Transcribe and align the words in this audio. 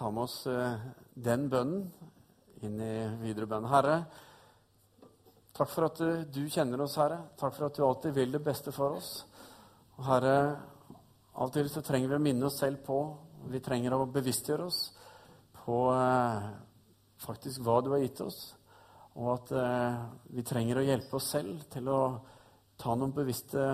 ta 0.00 0.08
med 0.10 0.22
oss 0.24 0.46
eh, 0.48 0.78
den 1.12 1.42
bønnen 1.52 1.82
inn 2.64 2.78
i 2.80 2.92
videre 3.20 3.44
bønn. 3.50 3.66
Herre, 3.68 3.98
takk 5.52 5.68
for 5.68 5.90
at 5.90 5.98
eh, 6.06 6.22
du 6.24 6.46
kjenner 6.48 6.80
oss, 6.80 6.96
Herre. 6.96 7.18
Takk 7.36 7.52
for 7.52 7.66
at 7.66 7.76
du 7.76 7.84
alltid 7.84 8.14
vil 8.16 8.32
det 8.32 8.40
beste 8.46 8.72
for 8.72 8.96
oss. 8.96 9.10
Og 9.98 10.06
Herre, 10.06 10.38
av 11.36 11.50
og 11.50 11.52
til 11.52 11.68
så 11.68 11.82
trenger 11.84 12.14
vi 12.14 12.16
å 12.16 12.22
minne 12.24 12.48
oss 12.48 12.56
selv 12.62 12.80
på 12.86 12.96
Vi 13.50 13.60
trenger 13.64 13.94
å 13.96 14.06
bevisstgjøre 14.12 14.64
oss 14.70 14.80
på 15.60 15.76
eh, 15.92 16.48
faktisk 17.20 17.60
hva 17.64 17.76
du 17.84 17.92
har 17.92 18.00
gitt 18.00 18.22
oss, 18.24 18.40
og 19.20 19.34
at 19.34 19.50
vi 20.32 20.44
trenger 20.46 20.80
å 20.80 20.84
hjelpe 20.86 21.18
oss 21.18 21.26
selv 21.34 21.66
til 21.72 21.88
å 21.92 22.00
ta 22.80 22.94
noen 22.96 23.12
bevisste 23.12 23.64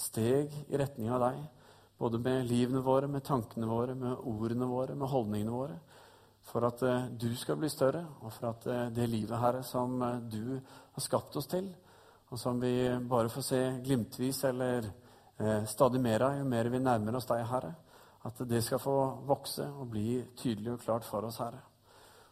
steg 0.00 0.54
i 0.66 0.80
retning 0.80 1.12
av 1.14 1.22
deg. 1.28 1.38
Både 1.98 2.18
med 2.22 2.46
livene 2.46 2.80
våre, 2.84 3.08
med 3.10 3.24
tankene 3.26 3.66
våre, 3.66 3.94
med 3.98 4.20
ordene 4.30 4.68
våre, 4.70 4.94
med 4.94 5.10
holdningene 5.10 5.54
våre. 5.54 5.78
For 6.48 6.64
at 6.68 6.82
uh, 6.86 7.08
du 7.10 7.28
skal 7.36 7.58
bli 7.60 7.68
større, 7.72 8.04
og 8.22 8.32
for 8.32 8.52
at 8.52 8.68
uh, 8.70 8.84
det 8.94 9.08
livet, 9.10 9.36
Herre, 9.40 9.64
som 9.66 9.98
uh, 10.00 10.20
du 10.22 10.54
har 10.60 11.04
skapt 11.04 11.36
oss 11.36 11.50
til, 11.50 11.68
og 12.30 12.38
som 12.38 12.60
vi 12.60 12.72
bare 13.08 13.32
får 13.32 13.44
se 13.44 13.60
glimtvis 13.84 14.42
eller 14.44 14.90
stadig 15.70 16.00
mer 16.02 16.24
av 16.26 16.32
jo 16.34 16.46
mer 16.50 16.66
vi 16.66 16.80
nærmer 16.82 17.14
oss 17.14 17.28
deg, 17.30 17.44
Herre, 17.46 17.70
at 18.26 18.40
det 18.50 18.58
skal 18.66 18.80
få 18.82 18.96
vokse 19.28 19.62
og 19.70 19.86
bli 19.92 20.16
tydelig 20.36 20.72
og 20.72 20.80
klart 20.82 21.06
for 21.06 21.24
oss, 21.28 21.38
Herre. 21.38 21.60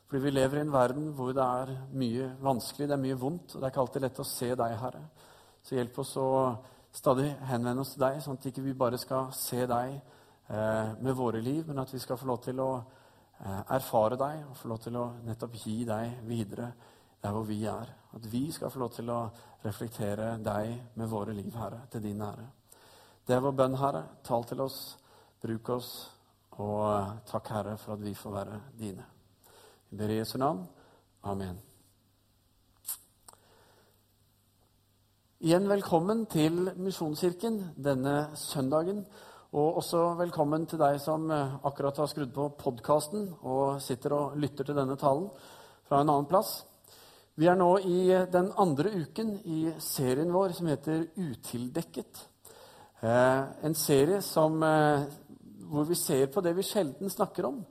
Fordi 0.06 0.24
vi 0.24 0.32
lever 0.34 0.58
i 0.58 0.64
en 0.64 0.72
verden 0.74 1.12
hvor 1.14 1.30
det 1.34 1.44
er 1.44 1.70
mye 1.94 2.26
vanskelig, 2.42 2.88
det 2.90 2.96
er 2.96 3.04
mye 3.04 3.18
vondt, 3.18 3.54
og 3.54 3.60
det 3.62 3.68
er 3.68 3.72
ikke 3.72 3.84
alltid 3.84 4.04
lett 4.04 4.20
å 4.22 4.26
se 4.26 4.50
deg, 4.58 4.74
Herre. 4.82 5.04
Så 5.62 5.78
hjelp 5.78 6.02
oss 6.02 6.12
å 6.18 6.28
stadig 6.96 7.28
henvende 7.50 7.84
oss 7.84 7.92
til 7.94 8.04
deg, 8.06 8.20
sånn 8.24 8.38
at 8.38 8.48
ikke 8.48 8.64
vi 8.64 8.76
bare 8.78 8.98
skal 9.00 9.28
se 9.36 9.66
deg 9.68 9.96
eh, 10.48 10.92
med 11.02 11.16
våre 11.16 11.42
liv, 11.44 11.66
men 11.68 11.82
at 11.82 11.92
vi 11.92 12.00
skal 12.00 12.18
få 12.20 12.28
lov 12.30 12.40
til 12.46 12.60
å 12.64 12.70
eh, 12.78 13.62
erfare 13.76 14.18
deg 14.20 14.46
og 14.48 14.56
få 14.56 14.72
lov 14.72 14.80
til 14.86 14.96
å 15.00 15.06
nettopp 15.26 15.58
gi 15.60 15.82
deg 15.88 16.22
videre 16.28 16.70
der 17.22 17.34
hvor 17.36 17.46
vi 17.48 17.60
er. 17.68 17.92
At 18.16 18.28
vi 18.32 18.46
skal 18.52 18.72
få 18.72 18.80
lov 18.80 18.94
til 18.96 19.12
å 19.12 19.20
reflektere 19.64 20.36
deg 20.40 20.96
med 20.96 21.12
våre 21.12 21.36
liv, 21.36 21.52
Herre, 21.58 21.84
til 21.92 22.06
din 22.08 22.22
ære. 22.22 22.48
Det 23.26 23.36
er 23.36 23.44
vår 23.44 23.56
bønn, 23.58 23.78
Herre. 23.80 24.04
Tal 24.24 24.46
til 24.48 24.62
oss, 24.64 24.80
bruk 25.42 25.72
oss, 25.76 25.94
og 26.56 26.82
eh, 26.88 27.14
takk, 27.28 27.52
Herre, 27.52 27.78
for 27.82 27.98
at 27.98 28.04
vi 28.04 28.16
får 28.16 28.36
være 28.40 28.60
dine. 28.78 29.08
Vi 29.90 30.00
ber 30.00 30.12
i 30.14 30.20
Jesu 30.22 30.38
navn. 30.40 30.64
Amen. 31.26 31.75
Igjen 35.44 35.66
velkommen 35.68 36.22
til 36.32 36.70
Misjonskirken 36.80 37.58
denne 37.76 38.30
søndagen. 38.40 39.02
Og 39.52 39.82
også 39.82 40.14
velkommen 40.16 40.62
til 40.64 40.80
deg 40.80 40.96
som 40.96 41.26
eh, 41.28 41.58
akkurat 41.68 42.00
har 42.00 42.08
skrudd 42.08 42.32
på 42.32 42.46
podkasten 42.56 43.26
og 43.44 43.82
sitter 43.84 44.14
og 44.16 44.38
lytter 44.40 44.64
til 44.64 44.78
denne 44.78 44.96
talen 44.96 45.26
fra 45.84 46.00
en 46.00 46.08
annen 46.14 46.30
plass. 46.30 46.62
Vi 47.36 47.50
er 47.52 47.60
nå 47.60 47.68
i 47.84 47.98
den 48.32 48.48
andre 48.56 48.94
uken 48.96 49.34
i 49.44 49.74
serien 49.76 50.32
vår 50.32 50.56
som 50.56 50.72
heter 50.72 51.04
Utildekket. 51.20 52.24
Eh, 53.04 53.44
en 53.68 53.76
serie 53.76 54.24
som, 54.24 54.56
eh, 54.62 55.04
hvor 55.68 55.84
vi 55.84 56.00
ser 56.00 56.32
på 56.32 56.40
det 56.40 56.56
vi 56.56 56.64
sjelden 56.64 57.12
snakker 57.12 57.52
om 57.52 57.64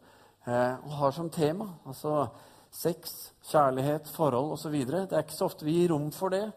og 0.45 0.91
har 0.99 1.11
som 1.11 1.29
tema. 1.33 1.65
Altså 1.87 2.27
sex, 2.69 3.31
kjærlighet, 3.49 4.05
forhold 4.13 4.51
osv. 4.53 4.75
Det 4.85 5.11
er 5.11 5.23
ikke 5.23 5.33
så 5.33 5.47
ofte 5.49 5.65
vi 5.65 5.79
gir 5.79 5.89
rom 5.89 6.11
for 6.13 6.29
det 6.29 6.51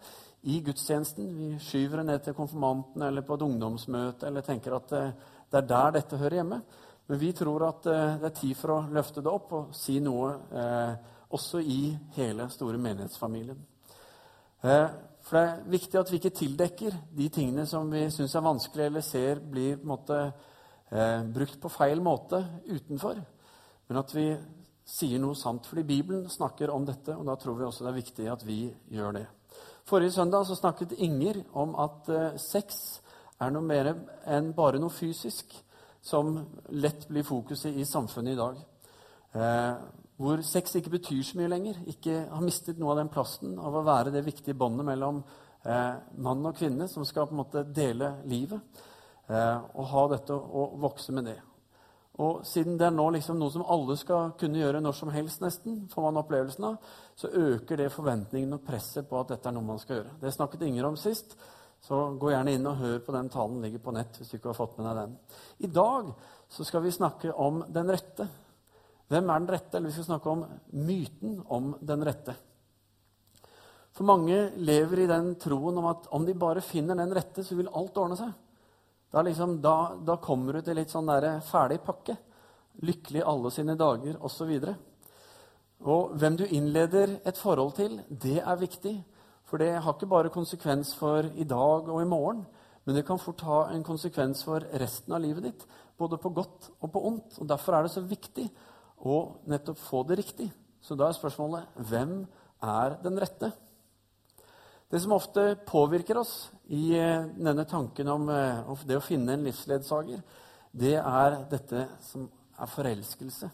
i 0.48 0.60
gudstjenesten. 0.64 1.28
Vi 1.36 1.48
skyver 1.60 2.00
det 2.00 2.06
ned 2.08 2.24
til 2.24 2.36
konfirmanten 2.36 3.04
eller 3.04 3.24
på 3.26 3.36
et 3.36 3.44
ungdomsmøte 3.44 4.28
eller 4.28 4.46
tenker 4.46 4.78
at 4.78 4.94
eh, 4.96 5.10
det 5.48 5.62
er 5.62 5.68
der 5.68 5.96
dette 5.98 6.20
hører 6.20 6.40
hjemme. 6.40 6.60
Men 7.08 7.20
vi 7.20 7.32
tror 7.36 7.66
at 7.68 7.88
eh, 7.88 8.16
det 8.22 8.30
er 8.30 8.38
tid 8.40 8.56
for 8.56 8.74
å 8.74 8.82
løfte 8.92 9.24
det 9.24 9.32
opp 9.32 9.54
og 9.58 9.76
si 9.76 9.98
noe 10.04 10.32
eh, 10.52 11.14
også 11.36 11.60
i 11.60 11.82
hele 12.16 12.48
store 12.52 12.80
menighetsfamilien. 12.80 13.60
Eh, 14.64 14.88
for 15.28 15.36
det 15.36 15.44
er 15.44 15.72
viktig 15.74 16.00
at 16.00 16.10
vi 16.12 16.20
ikke 16.22 16.36
tildekker 16.36 17.00
de 17.18 17.28
tingene 17.32 17.66
som 17.68 17.90
vi 17.92 18.06
syns 18.12 18.36
er 18.38 18.46
vanskelig 18.46 18.86
eller 18.86 19.04
ser 19.04 19.42
blir 19.44 19.76
på 19.76 19.90
måte, 19.90 20.20
eh, 20.88 21.20
brukt 21.28 21.60
på 21.60 21.72
feil 21.72 22.00
måte 22.00 22.40
utenfor, 22.64 23.20
men 23.88 24.00
at 24.00 24.14
vi 24.16 24.30
sier 24.88 25.20
noe 25.20 25.36
sant. 25.36 25.66
Fordi 25.68 25.84
Bibelen 25.84 26.28
snakker 26.32 26.72
om 26.72 26.86
dette, 26.88 27.12
og 27.12 27.26
da 27.28 27.36
tror 27.36 27.58
vi 27.58 27.68
også 27.68 27.84
det 27.84 27.92
er 27.92 28.00
viktig 28.00 28.30
at 28.32 28.46
vi 28.48 28.62
gjør 28.88 29.20
det. 29.20 29.26
Forrige 29.88 30.12
søndag 30.12 30.44
så 30.44 30.54
snakket 30.54 30.92
Inger 31.00 31.38
om 31.56 31.70
at 31.80 32.08
uh, 32.12 32.34
sex 32.36 33.00
er 33.40 33.52
noe 33.54 33.64
mer 33.64 33.94
enn 34.28 34.50
bare 34.52 34.76
noe 34.82 34.92
fysisk, 34.92 35.54
som 36.04 36.34
lett 36.76 37.06
blir 37.08 37.24
fokuset 37.24 37.72
i 37.72 37.86
samfunnet 37.88 38.34
i 38.34 38.38
dag. 38.38 38.58
Eh, 39.38 39.80
hvor 40.16 40.42
sex 40.46 40.76
ikke 40.78 40.92
betyr 40.94 41.22
så 41.26 41.38
mye 41.38 41.50
lenger, 41.50 41.80
ikke 41.90 42.14
har 42.30 42.44
mistet 42.44 42.78
noe 42.80 42.94
av 42.94 43.00
den 43.00 43.10
plassen 43.12 43.56
av 43.60 43.76
å 43.76 43.84
være 43.86 44.12
det 44.14 44.24
viktige 44.26 44.56
båndet 44.58 44.86
mellom 44.88 45.20
eh, 45.20 45.98
mann 46.24 46.46
og 46.48 46.56
kvinne, 46.58 46.88
som 46.88 47.06
skal 47.06 47.28
på 47.28 47.36
en 47.36 47.42
måte 47.42 47.64
dele 47.64 48.14
livet, 48.30 48.82
og 49.28 49.84
ha 49.92 50.06
dette 50.14 50.32
og 50.32 50.78
vokse 50.80 51.12
med 51.12 51.28
det. 51.28 51.36
Og 52.18 52.40
siden 52.46 52.78
det 52.80 52.88
er 52.88 52.94
nå 52.94 53.04
liksom 53.14 53.38
noe 53.38 53.52
som 53.54 53.66
alle 53.70 53.94
skal 53.98 54.32
kunne 54.40 54.58
gjøre 54.58 54.80
når 54.82 54.96
som 54.98 55.12
helst, 55.14 55.42
nesten, 55.44 55.84
får 55.92 56.08
man 56.08 56.18
opplevelsen 56.18 56.66
av, 56.66 56.80
så 57.14 57.30
øker 57.30 57.78
det 57.78 57.92
forventningen 57.94 58.56
og 58.56 58.64
presset 58.66 59.06
på 59.06 59.20
at 59.20 59.30
dette 59.34 59.46
er 59.46 59.54
noe 59.54 59.68
man 59.68 59.78
skal 59.78 60.00
gjøre. 60.00 60.16
Det 60.22 60.34
snakket 60.34 60.66
Inger 60.66 60.88
om 60.90 60.98
sist. 60.98 61.36
Så 61.86 61.94
gå 62.18 62.32
gjerne 62.32 62.56
inn 62.56 62.66
og 62.66 62.80
hør 62.80 62.98
på 63.06 63.14
den 63.14 63.28
talen. 63.30 63.62
ligger 63.62 63.78
på 63.78 63.94
nett 63.94 64.18
hvis 64.18 64.32
du 64.32 64.36
ikke 64.38 64.50
har 64.50 64.58
fått 64.58 64.80
med 64.80 64.88
deg 64.88 64.98
den. 64.98 65.12
I 65.62 65.70
dag 65.70 66.10
så 66.50 66.66
skal 66.66 66.82
vi 66.82 66.90
snakke 66.90 67.30
om 67.32 67.62
den 67.70 67.92
rette. 67.94 68.26
Hvem 69.08 69.30
er 69.30 69.38
den 69.38 69.52
rette? 69.54 69.76
Eller 69.76 69.92
vi 69.92 69.94
skal 69.94 70.08
snakke 70.08 70.32
om 70.32 70.44
myten 70.74 71.38
om 71.46 71.76
den 71.80 72.02
rette. 72.04 72.34
For 73.94 74.06
mange 74.06 74.50
lever 74.58 75.04
i 75.04 75.08
den 75.10 75.32
troen 75.40 75.78
om 75.78 75.86
at 75.90 76.10
om 76.14 76.26
de 76.26 76.34
bare 76.38 76.62
finner 76.66 76.98
den 76.98 77.14
rette, 77.14 77.46
så 77.46 77.56
vil 77.58 77.70
alt 77.70 77.96
ordne 77.98 78.18
seg. 78.18 78.34
Da, 79.10 79.22
liksom, 79.22 79.60
da, 79.64 79.96
da 80.04 80.18
kommer 80.20 80.58
du 80.58 80.62
til 80.64 80.76
litt 80.76 80.92
sånn 80.92 81.08
der 81.08 81.40
ferdig 81.48 81.80
pakke. 81.84 82.18
Lykkelig 82.84 83.24
alle 83.26 83.50
sine 83.50 83.76
dager, 83.78 84.18
osv. 84.24 84.50
Og, 84.58 84.74
og 85.88 86.12
hvem 86.20 86.36
du 86.38 86.44
innleder 86.44 87.16
et 87.26 87.40
forhold 87.40 87.74
til, 87.78 87.98
det 88.08 88.38
er 88.42 88.60
viktig. 88.60 88.94
For 89.48 89.60
det 89.60 89.78
har 89.80 89.94
ikke 89.96 90.10
bare 90.10 90.32
konsekvens 90.32 90.92
for 90.98 91.24
i 91.24 91.46
dag 91.48 91.88
og 91.88 92.02
i 92.02 92.08
morgen, 92.08 92.44
men 92.84 92.96
det 92.96 93.06
kan 93.08 93.20
fort 93.20 93.40
ha 93.44 93.62
en 93.72 93.84
konsekvens 93.84 94.42
for 94.44 94.64
resten 94.80 95.12
av 95.16 95.22
livet 95.24 95.44
ditt. 95.48 95.64
Både 95.98 96.20
på 96.20 96.32
godt 96.36 96.70
og 96.78 96.92
på 96.92 97.02
ondt. 97.08 97.40
Og 97.40 97.48
Derfor 97.48 97.76
er 97.76 97.84
det 97.84 97.92
så 97.92 98.04
viktig 98.04 98.46
å 99.08 99.16
nettopp 99.48 99.80
få 99.80 100.02
det 100.08 100.20
riktig. 100.20 100.50
Så 100.80 100.96
da 100.96 101.08
er 101.08 101.16
spørsmålet 101.16 101.80
hvem 101.88 102.20
er 102.64 102.96
den 103.02 103.18
rette? 103.20 103.50
Det 104.88 105.00
som 105.02 105.12
ofte 105.16 105.50
påvirker 105.68 106.20
oss 106.20 106.48
i 106.68 106.92
eh, 106.98 107.28
denne 107.36 107.64
tanken 107.68 108.10
om 108.12 108.28
eh, 108.32 108.72
det 108.88 108.98
å 108.98 109.04
finne 109.04 109.34
en 109.34 109.46
livsledsager, 109.46 110.20
det 110.72 110.96
er 111.00 111.38
dette 111.50 111.86
som 112.04 112.26
er 112.58 112.72
forelskelse. 112.72 113.48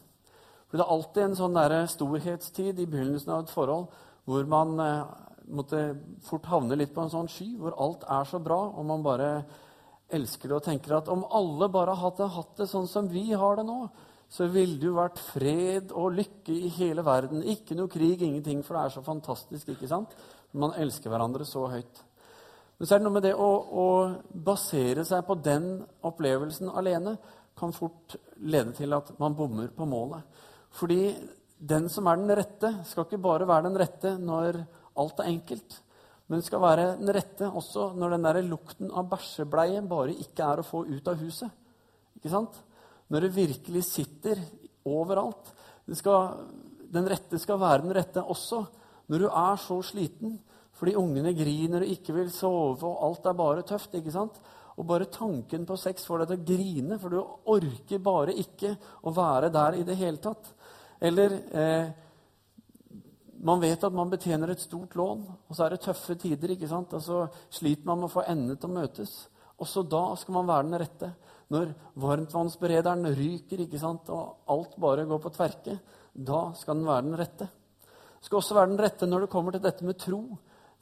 For 0.66 0.78
Det 0.78 0.84
er 0.84 0.94
alltid 0.96 1.22
en 1.22 1.36
sånn 1.38 1.58
der 1.58 1.76
storhetstid 1.86 2.80
i 2.82 2.88
begynnelsen 2.90 3.30
av 3.30 3.44
et 3.44 3.52
forhold 3.54 3.92
hvor 4.26 4.48
man 4.50 4.72
eh, 4.82 5.12
måtte 5.54 5.82
fort 6.24 6.48
havne 6.50 6.78
litt 6.80 6.94
på 6.94 7.04
en 7.04 7.12
sånn 7.12 7.30
sky, 7.30 7.52
hvor 7.60 7.76
alt 7.78 8.06
er 8.10 8.26
så 8.26 8.40
bra, 8.42 8.58
og 8.72 8.88
man 8.88 9.04
bare 9.04 9.28
elsker 10.14 10.50
det 10.50 10.56
og 10.56 10.64
tenker 10.64 10.96
at 10.96 11.10
om 11.12 11.22
alle 11.36 11.68
bare 11.72 11.94
hadde 12.00 12.30
hatt 12.34 12.56
det 12.58 12.66
sånn 12.70 12.88
som 12.90 13.06
vi 13.12 13.28
har 13.30 13.60
det 13.60 13.66
nå, 13.68 13.78
så 14.34 14.48
ville 14.50 14.78
det 14.80 14.88
jo 14.88 14.96
vært 14.96 15.20
fred 15.22 15.92
og 15.94 16.16
lykke 16.16 16.56
i 16.56 16.72
hele 16.78 17.04
verden. 17.06 17.44
Ikke 17.46 17.76
noe 17.78 17.92
krig, 17.92 18.22
ingenting, 18.24 18.64
for 18.66 18.74
det 18.74 18.82
er 18.82 18.94
så 18.96 19.04
fantastisk. 19.06 19.68
ikke 19.70 19.90
sant? 19.90 20.16
Man 20.52 20.74
elsker 20.80 21.12
hverandre 21.12 21.46
så 21.46 21.68
høyt. 21.70 22.02
Men 22.84 22.88
så 22.90 22.98
er 22.98 23.00
det 23.00 23.04
noe 23.06 23.16
med 23.16 23.24
det 23.24 23.30
å, 23.40 23.46
å 23.80 23.84
basere 24.44 25.06
seg 25.08 25.22
på 25.24 25.38
den 25.40 25.78
opplevelsen 26.04 26.68
alene 26.68 27.14
kan 27.56 27.72
fort 27.72 28.18
lede 28.44 28.74
til 28.76 28.92
at 28.92 29.08
man 29.16 29.32
bommer 29.38 29.70
på 29.72 29.86
målet. 29.88 30.20
Fordi 30.76 31.14
den 31.56 31.88
som 31.88 32.12
er 32.12 32.20
den 32.20 32.34
rette, 32.36 32.74
skal 32.84 33.06
ikke 33.06 33.22
bare 33.24 33.48
være 33.48 33.70
den 33.70 33.80
rette 33.80 34.12
når 34.20 34.60
alt 35.00 35.24
er 35.24 35.32
enkelt. 35.32 35.78
Men 36.28 36.44
skal 36.44 36.60
være 36.60 36.86
den 37.00 37.14
rette 37.16 37.48
også 37.48 37.88
når 37.96 38.18
den 38.18 38.28
der 38.28 38.42
lukten 38.52 38.92
av 38.92 39.08
bæsjebleie 39.16 39.80
bare 39.88 40.20
ikke 40.20 40.44
er 40.44 40.60
å 40.60 40.68
få 40.68 40.84
ut 40.84 41.08
av 41.08 41.24
huset. 41.24 41.56
Ikke 42.20 42.36
sant? 42.36 42.62
Når 43.08 43.30
det 43.30 43.36
virkelig 43.40 43.88
sitter 43.94 44.44
overalt. 44.84 45.54
Skal, 45.96 46.44
den 46.92 47.08
rette 47.08 47.40
skal 47.40 47.64
være 47.64 47.86
den 47.88 47.96
rette 47.96 48.28
også 48.28 48.66
når 49.08 49.24
du 49.24 49.32
er 49.32 49.64
så 49.70 49.80
sliten 49.88 50.36
fordi 50.84 50.98
ungene 51.00 51.32
griner 51.32 51.80
og 51.80 51.92
ikke 51.94 52.12
vil 52.18 52.28
sove, 52.28 52.84
og 52.84 53.02
alt 53.06 53.26
er 53.30 53.38
bare 53.38 53.64
tøft. 53.64 53.94
ikke 53.96 54.12
sant? 54.12 54.36
Og 54.76 54.84
bare 54.84 55.08
tanken 55.08 55.64
på 55.64 55.78
sex 55.80 56.04
får 56.04 56.24
deg 56.24 56.30
til 56.30 56.40
å 56.40 56.46
grine, 56.50 56.98
for 57.00 57.14
du 57.14 57.20
orker 57.54 58.02
bare 58.04 58.34
ikke 58.36 58.74
å 59.06 59.14
være 59.16 59.48
der 59.54 59.78
i 59.80 59.86
det 59.86 59.96
hele 59.96 60.20
tatt. 60.20 60.50
Eller 61.00 61.38
eh, 61.56 61.88
man 63.44 63.62
vet 63.62 63.86
at 63.86 63.96
man 63.96 64.12
betjener 64.12 64.52
et 64.52 64.60
stort 64.60 64.92
lån, 64.98 65.24
og 65.48 65.56
så 65.56 65.64
er 65.64 65.74
det 65.74 65.84
tøffe 65.86 66.18
tider. 66.20 66.52
ikke 66.52 66.68
sant? 66.68 66.92
Og 66.92 67.02
så 67.02 67.24
sliter 67.48 67.88
man 67.88 68.02
med 68.02 68.10
å 68.10 68.14
få 68.18 68.28
endene 68.28 68.60
til 68.60 68.68
å 68.68 68.76
møtes. 68.76 69.14
Også 69.64 69.84
da 69.88 70.06
skal 70.20 70.36
man 70.40 70.50
være 70.50 70.68
den 70.68 70.82
rette. 70.84 71.14
når 71.52 71.74
varmtvannsberederen 72.00 73.04
ryker 73.14 73.60
ikke 73.62 73.78
sant, 73.78 74.08
og 74.10 74.48
alt 74.50 74.78
bare 74.80 75.04
går 75.06 75.20
på 75.20 75.30
tverke, 75.30 75.74
da 76.12 76.48
skal 76.56 76.78
den 76.78 76.88
være 76.88 77.04
den 77.04 77.18
rette. 77.20 77.46
Det 77.84 78.26
skal 78.26 78.38
også 78.40 78.56
være 78.56 78.70
den 78.72 78.80
rette 78.80 79.06
når 79.06 79.26
det 79.26 79.30
kommer 79.30 79.52
til 79.52 79.62
dette 79.62 79.84
med 79.84 79.98
tro. 80.00 80.22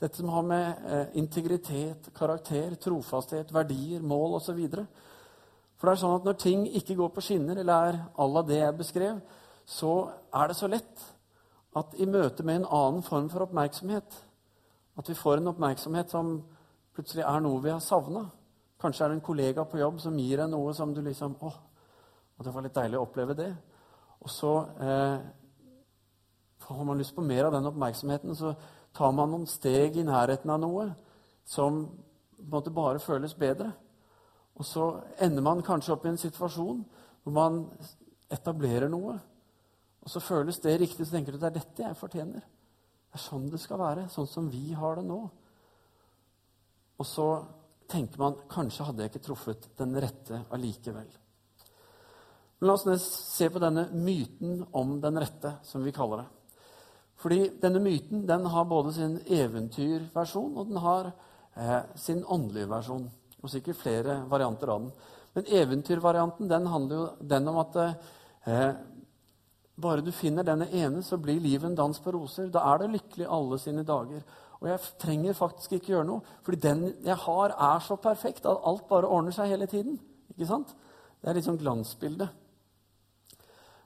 Dette 0.02 0.18
som 0.18 0.32
har 0.34 0.42
med 0.42 0.86
eh, 0.90 1.12
integritet, 1.20 2.08
karakter, 2.16 2.74
trofasthet, 2.82 3.52
verdier, 3.54 4.02
mål 4.02 4.40
osv. 4.40 4.58
For 5.78 5.86
det 5.86 5.92
er 5.92 6.00
sånn 6.00 6.16
at 6.16 6.26
når 6.26 6.38
ting 6.42 6.64
ikke 6.80 6.96
går 6.98 7.12
på 7.14 7.22
skinner, 7.22 7.60
eller 7.62 7.92
er 7.92 8.00
à 8.18 8.26
la 8.26 8.42
det 8.46 8.58
jeg 8.58 8.78
beskrev, 8.80 9.20
så 9.62 9.92
er 10.34 10.50
det 10.50 10.58
så 10.58 10.70
lett 10.70 11.04
at 11.78 11.94
i 12.02 12.08
møte 12.10 12.42
med 12.42 12.60
en 12.60 12.66
annen 12.66 13.06
form 13.06 13.30
for 13.32 13.46
oppmerksomhet 13.46 14.18
At 14.98 15.08
vi 15.08 15.14
får 15.16 15.38
en 15.38 15.48
oppmerksomhet 15.54 16.10
som 16.12 16.34
plutselig 16.92 17.22
er 17.24 17.40
noe 17.40 17.62
vi 17.64 17.70
har 17.72 17.80
savna. 17.80 18.26
Kanskje 18.82 19.04
er 19.06 19.12
det 19.12 19.20
en 19.20 19.24
kollega 19.24 19.64
på 19.64 19.78
jobb 19.80 20.02
som 20.02 20.18
gir 20.18 20.42
deg 20.42 20.50
noe 20.52 20.74
som 20.76 20.92
du 20.92 21.00
liksom 21.00 21.38
Å, 21.40 21.52
og 22.36 22.44
det 22.44 22.52
var 22.52 22.66
litt 22.66 22.76
deilig 22.76 22.98
å 22.98 23.06
oppleve 23.06 23.38
det. 23.38 23.48
Og 24.20 24.30
så 24.30 24.52
eh, 24.82 25.16
har 26.66 26.84
man 26.84 26.98
lyst 27.00 27.14
på 27.16 27.24
mer 27.24 27.46
av 27.46 27.56
den 27.56 27.70
oppmerksomheten, 27.70 28.36
så 28.36 28.52
tar 28.96 29.12
man 29.16 29.32
noen 29.32 29.48
steg 29.48 29.96
i 29.96 30.06
nærheten 30.06 30.52
av 30.52 30.60
noe 30.62 30.88
som 31.48 31.84
på 32.50 32.60
bare 32.74 33.00
føles 33.02 33.34
bedre. 33.38 33.70
Og 34.58 34.66
så 34.66 34.88
ender 35.22 35.44
man 35.44 35.62
kanskje 35.64 35.94
opp 35.94 36.06
i 36.06 36.12
en 36.12 36.20
situasjon 36.20 36.82
hvor 37.22 37.34
man 37.34 37.62
etablerer 38.32 38.90
noe. 38.90 39.16
Og 40.02 40.10
så 40.10 40.20
føles 40.20 40.58
det 40.60 40.80
riktig, 40.80 41.06
så 41.06 41.16
tenker 41.16 41.32
du 41.32 41.38
det 41.38 41.52
er 41.52 41.58
dette 41.60 41.84
jeg 41.84 41.98
fortjener. 41.98 42.42
Det 42.42 43.18
er 43.18 43.22
sånn 43.22 43.48
det 43.52 43.60
skal 43.62 43.80
være. 43.80 44.08
Sånn 44.10 44.28
som 44.28 44.48
vi 44.50 44.72
har 44.76 44.98
det 44.98 45.06
nå. 45.06 45.20
Og 46.98 47.06
så 47.06 47.28
tenker 47.92 48.20
man 48.20 48.38
kanskje 48.50 48.86
hadde 48.88 49.04
jeg 49.04 49.12
ikke 49.12 49.26
truffet 49.28 49.68
den 49.78 49.94
rette 50.00 50.44
allikevel. 50.54 51.10
Men 52.58 52.70
la 52.70 52.76
oss 52.78 53.06
se 53.06 53.48
på 53.50 53.60
denne 53.62 53.88
myten 53.90 54.62
om 54.78 54.94
den 55.02 55.18
rette, 55.18 55.56
som 55.66 55.82
vi 55.82 55.94
kaller 55.94 56.22
det. 56.22 56.28
Fordi 57.22 57.40
denne 57.62 57.80
myten 57.82 58.24
den 58.26 58.46
har 58.50 58.64
både 58.66 58.92
sin 58.96 59.18
eventyrversjon 59.30 60.56
og 60.58 60.70
den 60.70 60.80
har 60.82 61.12
eh, 61.54 61.80
sin 61.94 62.24
åndelige 62.24 62.70
versjon. 62.70 63.04
Og 63.42 63.50
sikkert 63.50 63.78
flere 63.78 64.22
varianter 64.30 64.70
av 64.70 64.82
den. 64.82 64.92
Men 65.34 65.48
eventyrvarianten 65.62 66.50
den 66.50 66.66
handler 66.68 66.98
jo 66.98 67.28
den 67.30 67.48
om 67.48 67.60
at 67.62 67.78
eh, 67.82 68.72
bare 69.82 70.04
du 70.04 70.12
finner 70.12 70.46
denne 70.46 70.68
ene, 70.68 71.02
så 71.02 71.16
blir 71.18 71.40
livet 71.40 71.70
en 71.70 71.78
dans 71.78 71.98
på 71.98 72.12
roser. 72.14 72.50
Da 72.52 72.64
er 72.72 72.82
det 72.82 72.92
lykkelig 72.92 73.30
alle 73.30 73.58
sine 73.58 73.86
dager. 73.86 74.22
Og 74.60 74.68
jeg 74.68 74.92
trenger 75.02 75.34
faktisk 75.34 75.72
ikke 75.74 75.94
gjøre 75.94 76.06
noe, 76.06 76.34
fordi 76.46 76.60
den 76.62 76.84
jeg 77.02 77.16
har, 77.24 77.54
er 77.56 77.82
så 77.82 77.96
perfekt 77.98 78.46
at 78.46 78.62
alt 78.68 78.86
bare 78.90 79.10
ordner 79.10 79.34
seg 79.34 79.50
hele 79.50 79.66
tiden. 79.66 79.96
Ikke 80.34 80.46
sant? 80.46 80.74
Det 81.22 81.30
er 81.30 81.38
litt 81.38 81.46
sånn 81.48 81.58
glansbilde. 81.58 82.28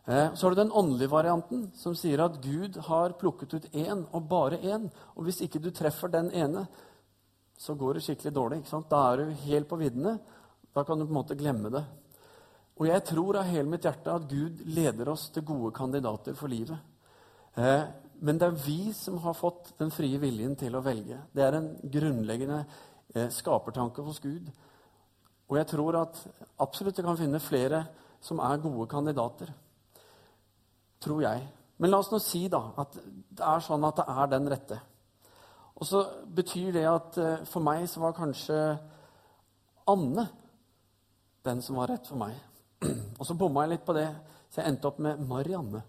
Eh, 0.06 0.34
så 0.34 0.46
har 0.46 0.54
du 0.54 0.60
den 0.60 0.72
åndelige 0.72 1.10
varianten, 1.10 1.64
som 1.74 1.94
sier 1.98 2.20
at 2.22 2.38
Gud 2.42 2.78
har 2.86 3.16
plukket 3.18 3.56
ut 3.56 3.64
én, 3.74 4.04
og 4.14 4.28
bare 4.30 4.60
én. 4.62 4.86
Og 5.16 5.26
hvis 5.26 5.40
ikke 5.42 5.58
du 5.62 5.72
treffer 5.74 6.12
den 6.12 6.30
ene, 6.30 6.66
så 7.58 7.74
går 7.74 7.96
det 7.96 8.04
skikkelig 8.06 8.34
dårlig. 8.34 8.60
Da 8.90 9.00
er 9.12 9.16
du 9.16 9.32
helt 9.48 9.68
på 9.68 9.80
viddene. 9.80 10.18
Da 10.74 10.84
kan 10.84 10.98
du 10.98 11.06
på 11.06 11.10
en 11.10 11.18
måte 11.18 11.38
glemme 11.38 11.72
det. 11.74 11.82
Og 12.76 12.86
jeg 12.86 13.02
tror 13.08 13.40
av 13.40 13.48
hele 13.48 13.68
mitt 13.72 13.82
hjerte 13.88 14.12
at 14.12 14.28
Gud 14.28 14.62
leder 14.68 15.08
oss 15.08 15.30
til 15.32 15.42
gode 15.42 15.72
kandidater 15.74 16.36
for 16.36 16.52
livet. 16.52 16.78
Eh, 17.56 17.82
men 18.20 18.38
det 18.38 18.46
er 18.46 18.62
vi 18.62 18.92
som 18.92 19.18
har 19.24 19.34
fått 19.34 19.74
den 19.80 19.90
frie 19.90 20.20
viljen 20.20 20.54
til 20.56 20.76
å 20.76 20.84
velge. 20.84 21.18
Det 21.34 21.42
er 21.42 21.58
en 21.58 21.70
grunnleggende 21.82 22.62
eh, 23.14 23.30
skapertanke 23.32 24.04
hos 24.06 24.20
Gud. 24.20 24.52
Og 25.48 25.58
jeg 25.58 25.66
tror 25.72 26.02
at 26.04 26.26
absolutt 26.60 26.96
du 26.96 27.02
kan 27.02 27.18
finne 27.18 27.42
flere 27.42 27.86
som 28.20 28.38
er 28.44 28.60
gode 28.62 28.86
kandidater 28.92 29.50
tror 31.02 31.22
jeg. 31.22 31.46
Men 31.76 31.92
la 31.92 32.00
oss 32.00 32.10
nå 32.12 32.20
si 32.22 32.46
da, 32.52 32.62
at 32.80 32.96
det 32.96 33.44
er 33.44 33.64
sånn 33.64 33.84
at 33.84 33.98
det 34.00 34.06
er 34.08 34.30
den 34.32 34.48
rette. 34.52 34.78
Og 35.76 35.84
så 35.84 36.02
betyr 36.36 36.72
det 36.72 36.86
at 36.88 37.18
eh, 37.20 37.42
for 37.48 37.64
meg 37.64 37.84
så 37.90 38.00
var 38.00 38.16
kanskje 38.16 38.60
Anne 39.92 40.24
den 41.46 41.60
som 41.62 41.76
var 41.78 41.92
rett 41.92 42.08
for 42.08 42.18
meg. 42.18 42.34
Og 43.20 43.26
så 43.28 43.36
bomma 43.38 43.66
jeg 43.66 43.76
litt 43.76 43.84
på 43.86 43.94
det, 43.96 44.08
så 44.50 44.62
jeg 44.62 44.72
endte 44.72 44.88
opp 44.88 44.98
med 45.04 45.20
Marianne. 45.28 45.82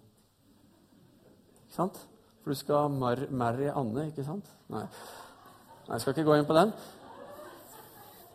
Ikke 1.63 1.77
sant? 1.80 1.98
For 2.44 2.54
du 2.54 2.59
skal 2.59 2.92
mar 2.94 3.24
marry 3.31 3.71
Anne, 3.71 4.09
ikke 4.12 4.25
sant? 4.27 4.48
Nei. 4.71 4.83
Nei, 5.88 5.95
jeg 5.95 6.04
skal 6.04 6.13
ikke 6.13 6.27
gå 6.27 6.38
inn 6.38 6.48
på 6.48 6.56
den. 6.56 6.75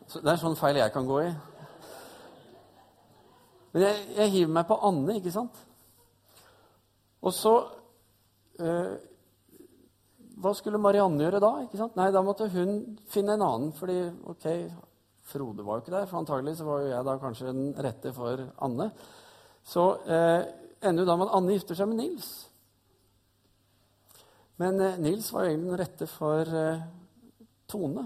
Så 0.09 0.21
det 0.25 0.33
er 0.33 0.41
sånn 0.41 0.59
feil 0.59 0.81
jeg 0.81 0.93
kan 0.93 1.07
gå 1.09 1.21
i. 1.25 1.31
Men 3.73 3.87
jeg, 3.87 4.03
jeg 4.19 4.35
hiver 4.35 4.57
meg 4.59 4.67
på 4.69 4.81
Anne, 4.89 5.17
ikke 5.21 5.33
sant? 5.33 5.63
Og 7.23 7.35
så 7.35 7.53
eh, 8.61 8.95
Hva 10.43 10.55
skulle 10.59 10.81
Marianne 10.83 11.23
gjøre 11.23 11.43
da? 11.43 11.53
ikke 11.65 11.79
sant? 11.81 11.99
Nei, 11.99 12.11
Da 12.15 12.23
måtte 12.27 12.51
hun 12.51 12.97
finne 13.11 13.37
en 13.37 13.45
annen. 13.47 13.73
fordi 13.73 13.99
ok, 14.33 14.49
Frode 15.33 15.65
var 15.65 15.79
jo 15.79 15.85
ikke 15.85 15.95
der, 15.95 16.07
for 16.11 16.19
antagelig 16.19 16.57
så 16.59 16.65
var 16.67 16.81
jo 16.83 16.89
jeg 16.91 17.05
da 17.07 17.19
kanskje 17.23 17.53
den 17.53 17.69
rette 17.85 18.11
for 18.13 18.41
Anne. 18.67 18.89
Så 19.65 19.85
eh, 20.05 20.49
ender 20.83 21.05
jo 21.05 21.09
da 21.09 21.17
med 21.17 21.29
at 21.29 21.37
Anne 21.39 21.55
gifter 21.55 21.79
seg 21.79 21.89
med 21.89 22.01
Nils. 22.03 22.33
Men 24.61 24.81
eh, 24.83 24.99
Nils 25.01 25.31
var 25.33 25.47
jo 25.47 25.53
egentlig 25.53 25.71
den 25.71 25.81
rette 25.81 26.09
for 26.11 26.57
eh, 26.59 26.83
Tone. 27.71 28.05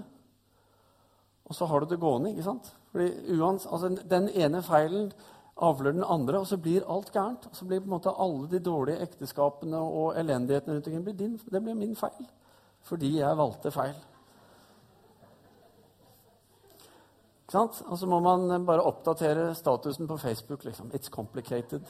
Og 1.47 1.55
så 1.55 1.65
har 1.65 1.81
du 1.81 1.89
det 1.89 1.99
gående, 1.99 2.31
ikke 2.31 2.45
sant? 2.45 2.69
Fordi 2.91 3.09
uans, 3.33 3.65
altså, 3.65 3.89
Den 4.09 4.29
ene 4.29 4.61
feilen 4.63 5.11
avler 5.57 5.95
den 5.95 6.03
andre, 6.03 6.39
og 6.39 6.47
så 6.47 6.57
blir 6.61 6.85
alt 6.89 7.11
gærent. 7.13 7.47
Så 7.51 7.65
blir 7.65 7.81
på 7.81 7.89
en 7.89 7.95
måte 7.95 8.13
alle 8.13 8.49
de 8.51 8.59
dårlige 8.63 9.01
ekteskapene 9.07 9.79
og 9.79 10.17
elendigheten 10.19 10.73
rundt 10.73 10.87
omkring 10.87 11.17
din, 11.17 11.39
det 11.51 11.63
blir 11.63 11.75
min 11.77 11.95
feil. 11.95 12.27
Fordi 12.87 13.17
jeg 13.19 13.37
valgte 13.37 13.71
feil. 13.73 13.95
Ikke 17.47 17.55
sant? 17.55 17.81
Og 17.87 17.97
så 17.99 18.07
må 18.11 18.19
man 18.19 18.65
bare 18.67 18.83
oppdatere 18.83 19.53
statusen 19.55 20.07
på 20.07 20.17
Facebook. 20.17 20.63
liksom. 20.65 20.91
It's 20.91 21.09
complicated. 21.09 21.81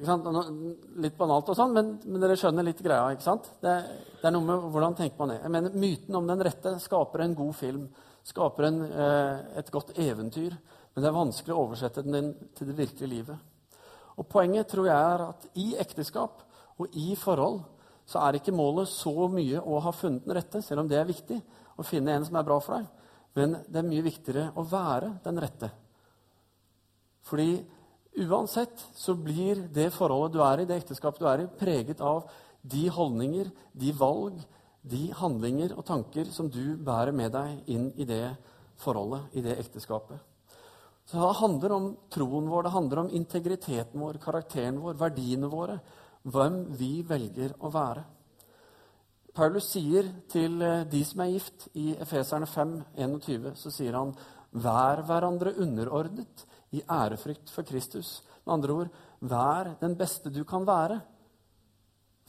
Litt 0.00 1.18
banalt, 1.18 1.50
og 1.52 1.56
sånn, 1.56 1.74
men, 1.76 1.90
men, 2.06 2.20
dere 2.22 2.36
skjønner 2.40 2.64
litt 2.64 2.80
greia. 2.80 3.10
ikke 3.12 3.26
sant? 3.26 3.50
Det, 3.60 3.74
det, 4.14 4.24
er 4.24 4.32
noe 4.32 4.46
med 4.46 4.70
hvordan 4.72 4.96
tenker 4.96 5.20
man 5.20 5.34
det. 5.34 5.42
Jeg 5.42 5.52
mener, 5.52 5.76
Myten 5.76 6.16
om 6.16 6.30
den 6.30 6.44
rette 6.48 6.72
skaper 6.80 7.26
en 7.26 7.36
god 7.36 7.52
film 7.58 7.84
skaper 8.26 8.68
en, 8.68 8.82
eh, 8.82 9.58
et 9.58 9.70
godt 9.70 9.96
eventyr, 9.98 10.56
men 10.94 11.02
det 11.02 11.08
er 11.08 11.16
vanskelig 11.16 11.54
å 11.54 11.64
oversette 11.66 12.02
den 12.02 12.34
til 12.54 12.66
det 12.70 12.76
virkelige 12.76 13.08
livet. 13.10 13.38
Og 14.18 14.28
Poenget 14.28 14.68
tror 14.68 14.86
jeg 14.86 14.96
er 14.96 15.22
at 15.28 15.46
i 15.56 15.74
ekteskap 15.80 16.42
og 16.78 16.96
i 16.96 17.14
forhold 17.16 17.62
så 18.10 18.20
er 18.24 18.36
ikke 18.40 18.54
målet 18.54 18.90
så 18.90 19.28
mye 19.30 19.60
å 19.62 19.80
ha 19.84 19.92
funnet 19.94 20.26
den 20.26 20.34
rette, 20.36 20.62
selv 20.62 20.82
om 20.82 20.88
det 20.90 20.98
er 20.98 21.08
viktig 21.08 21.38
å 21.78 21.86
finne 21.86 22.12
en 22.12 22.24
som 22.26 22.36
er 22.36 22.46
bra 22.46 22.58
for 22.60 22.76
deg. 22.76 22.88
Men 23.38 23.60
det 23.70 23.78
er 23.78 23.86
mye 23.86 24.04
viktigere 24.04 24.48
å 24.58 24.64
være 24.66 25.12
den 25.24 25.38
rette. 25.40 25.70
Fordi 27.30 27.60
uansett 28.26 28.82
så 28.96 29.14
blir 29.14 29.68
det 29.70 29.92
forholdet 29.94 30.34
du 30.34 30.40
er 30.42 30.62
i, 30.62 30.66
det 30.66 30.80
ekteskapet 30.80 31.22
du 31.22 31.28
er 31.30 31.44
i, 31.44 31.50
preget 31.60 32.02
av 32.02 32.24
de 32.60 32.88
holdninger, 32.90 33.52
de 33.72 33.92
valg, 33.96 34.40
de 34.82 35.10
handlinger 35.12 35.74
og 35.76 35.84
tanker 35.88 36.30
som 36.32 36.48
du 36.48 36.76
bærer 36.80 37.12
med 37.12 37.32
deg 37.34 37.70
inn 37.72 37.90
i 38.00 38.06
det 38.08 38.24
forholdet, 38.80 39.28
i 39.36 39.42
det 39.44 39.58
ekteskapet. 39.60 40.18
Så 41.04 41.18
Det 41.18 41.36
handler 41.40 41.72
om 41.72 41.96
troen 42.10 42.48
vår, 42.48 42.62
det 42.62 42.72
handler 42.72 42.98
om 42.98 43.10
integriteten 43.10 44.00
vår, 44.00 44.20
karakteren 44.22 44.78
vår, 44.80 44.94
verdiene 44.94 45.50
våre, 45.50 45.80
hvem 46.22 46.64
vi 46.78 47.02
velger 47.02 47.56
å 47.60 47.70
være. 47.72 48.04
Paulus 49.34 49.70
sier 49.72 50.06
til 50.30 50.60
eh, 50.62 50.84
de 50.90 51.00
som 51.06 51.22
er 51.22 51.32
gift, 51.32 51.68
i 51.74 51.94
Efeserne 51.98 52.46
5, 52.46 52.74
21, 52.98 53.52
så 53.56 53.70
sier 53.70 53.96
han 53.98 54.14
Vær 54.50 55.04
hverandre 55.06 55.52
underordnet 55.62 56.44
i 56.74 56.82
ærefrykt 56.82 57.52
for 57.54 57.62
Kristus. 57.62 58.20
Med 58.44 58.54
andre 58.56 58.74
ord, 58.74 58.88
vær 59.20 59.76
den 59.80 59.94
beste 59.98 60.32
du 60.34 60.42
kan 60.44 60.66
være 60.66 60.98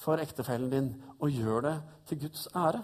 for 0.01 0.21
ektefellen 0.21 0.71
din, 0.71 0.89
og 1.21 1.29
gjør 1.29 1.67
det 1.67 1.75
til 2.09 2.23
Guds 2.25 2.47
ære. 2.57 2.81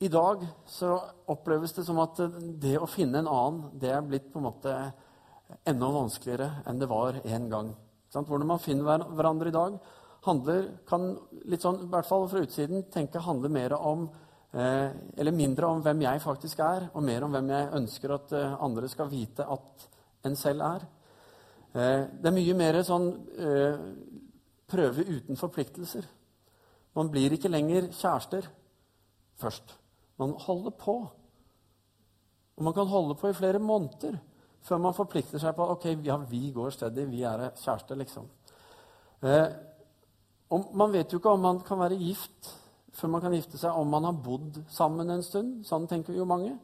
I 0.00 0.08
dag 0.08 0.46
så 0.68 0.94
oppleves 1.28 1.74
det 1.76 1.84
som 1.84 1.98
at 2.00 2.20
det 2.60 2.78
å 2.80 2.88
finne 2.88 3.20
en 3.20 3.28
annen 3.28 3.80
det 3.80 3.90
er 3.92 4.04
blitt 4.04 4.30
på 4.32 4.40
en 4.40 4.46
måte 4.48 4.74
enda 5.68 5.90
vanskeligere 5.92 6.62
enn 6.68 6.80
det 6.80 6.88
var 6.88 7.18
en 7.20 7.48
gang. 7.52 7.72
Hvordan 8.14 8.48
man 8.48 8.62
finner 8.62 9.04
hverandre 9.12 9.50
i 9.50 9.54
dag, 9.54 9.76
handler, 10.24 10.66
kan 10.88 11.04
litt 11.48 11.64
sånn, 11.64 11.84
i 11.84 11.90
hvert 11.92 12.08
fall 12.08 12.26
fra 12.30 12.42
utsiden 12.44 12.86
tenke 12.92 13.22
handler 13.24 13.52
mer 13.52 13.74
om 13.76 14.06
eh, 14.52 14.88
eller 15.20 15.36
mindre 15.36 15.68
om 15.68 15.84
hvem 15.84 16.04
jeg 16.04 16.22
faktisk 16.24 16.64
er, 16.64 16.88
og 16.92 17.04
mer 17.06 17.24
om 17.24 17.36
hvem 17.36 17.52
jeg 17.54 17.70
ønsker 17.80 18.16
at 18.16 18.34
eh, 18.36 18.56
andre 18.64 18.90
skal 18.92 19.12
vite 19.12 19.46
at 19.46 19.86
en 20.28 20.36
selv 20.36 20.66
er. 20.66 20.88
Eh, 21.74 22.06
det 22.20 22.30
er 22.30 22.34
mye 22.34 22.56
mer 22.58 22.80
sånn 22.86 23.10
eh, 23.38 23.84
prøve 24.70 25.04
uten 25.06 25.38
forpliktelser. 25.38 26.06
Man 26.98 27.10
blir 27.12 27.36
ikke 27.36 27.50
lenger 27.50 27.90
kjærester 27.94 28.48
først. 29.40 29.76
Man 30.18 30.34
holder 30.38 30.74
på. 30.76 30.96
Og 32.56 32.64
man 32.66 32.74
kan 32.76 32.90
holde 32.90 33.14
på 33.14 33.30
i 33.30 33.36
flere 33.36 33.62
måneder 33.62 34.18
før 34.60 34.80
man 34.82 34.96
forplikter 34.96 35.40
seg 35.40 35.54
på 35.56 35.66
ok, 35.72 35.86
ja, 36.04 36.18
vi 36.28 36.50
går 36.52 36.74
steady, 36.74 37.06
vi 37.08 37.22
er 37.24 37.46
kjærester, 37.56 37.96
liksom. 37.96 38.26
Eh, 39.24 39.46
og 40.52 40.74
man 40.76 40.92
vet 40.92 41.12
jo 41.12 41.20
ikke 41.20 41.32
om 41.32 41.40
man 41.46 41.62
kan 41.64 41.80
være 41.80 41.96
gift 41.96 42.50
før 42.92 43.12
man 43.14 43.22
kan 43.22 43.32
gifte 43.32 43.58
seg, 43.58 43.72
om 43.72 43.88
man 43.88 44.04
har 44.04 44.18
bodd 44.18 44.58
sammen 44.68 45.12
en 45.14 45.22
stund. 45.24 45.60
Sånn 45.64 45.86
tenker 45.88 46.16
jo 46.16 46.26
mange. 46.28 46.56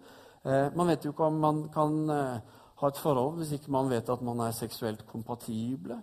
Eh, 0.45 0.69
man 0.77 0.91
vet 0.91 1.07
jo 1.07 1.15
ikke 1.15 1.29
om 1.31 1.39
man 1.41 1.63
kan 1.73 2.11
eh, 2.13 2.56
ha 2.80 2.88
et 2.90 3.00
forhold 3.00 3.38
hvis 3.40 3.54
ikke 3.56 3.73
man 3.73 3.90
vet 3.90 4.09
at 4.12 4.23
man 4.25 4.40
er 4.45 4.56
seksuelt 4.56 5.06
kompatible, 5.09 5.99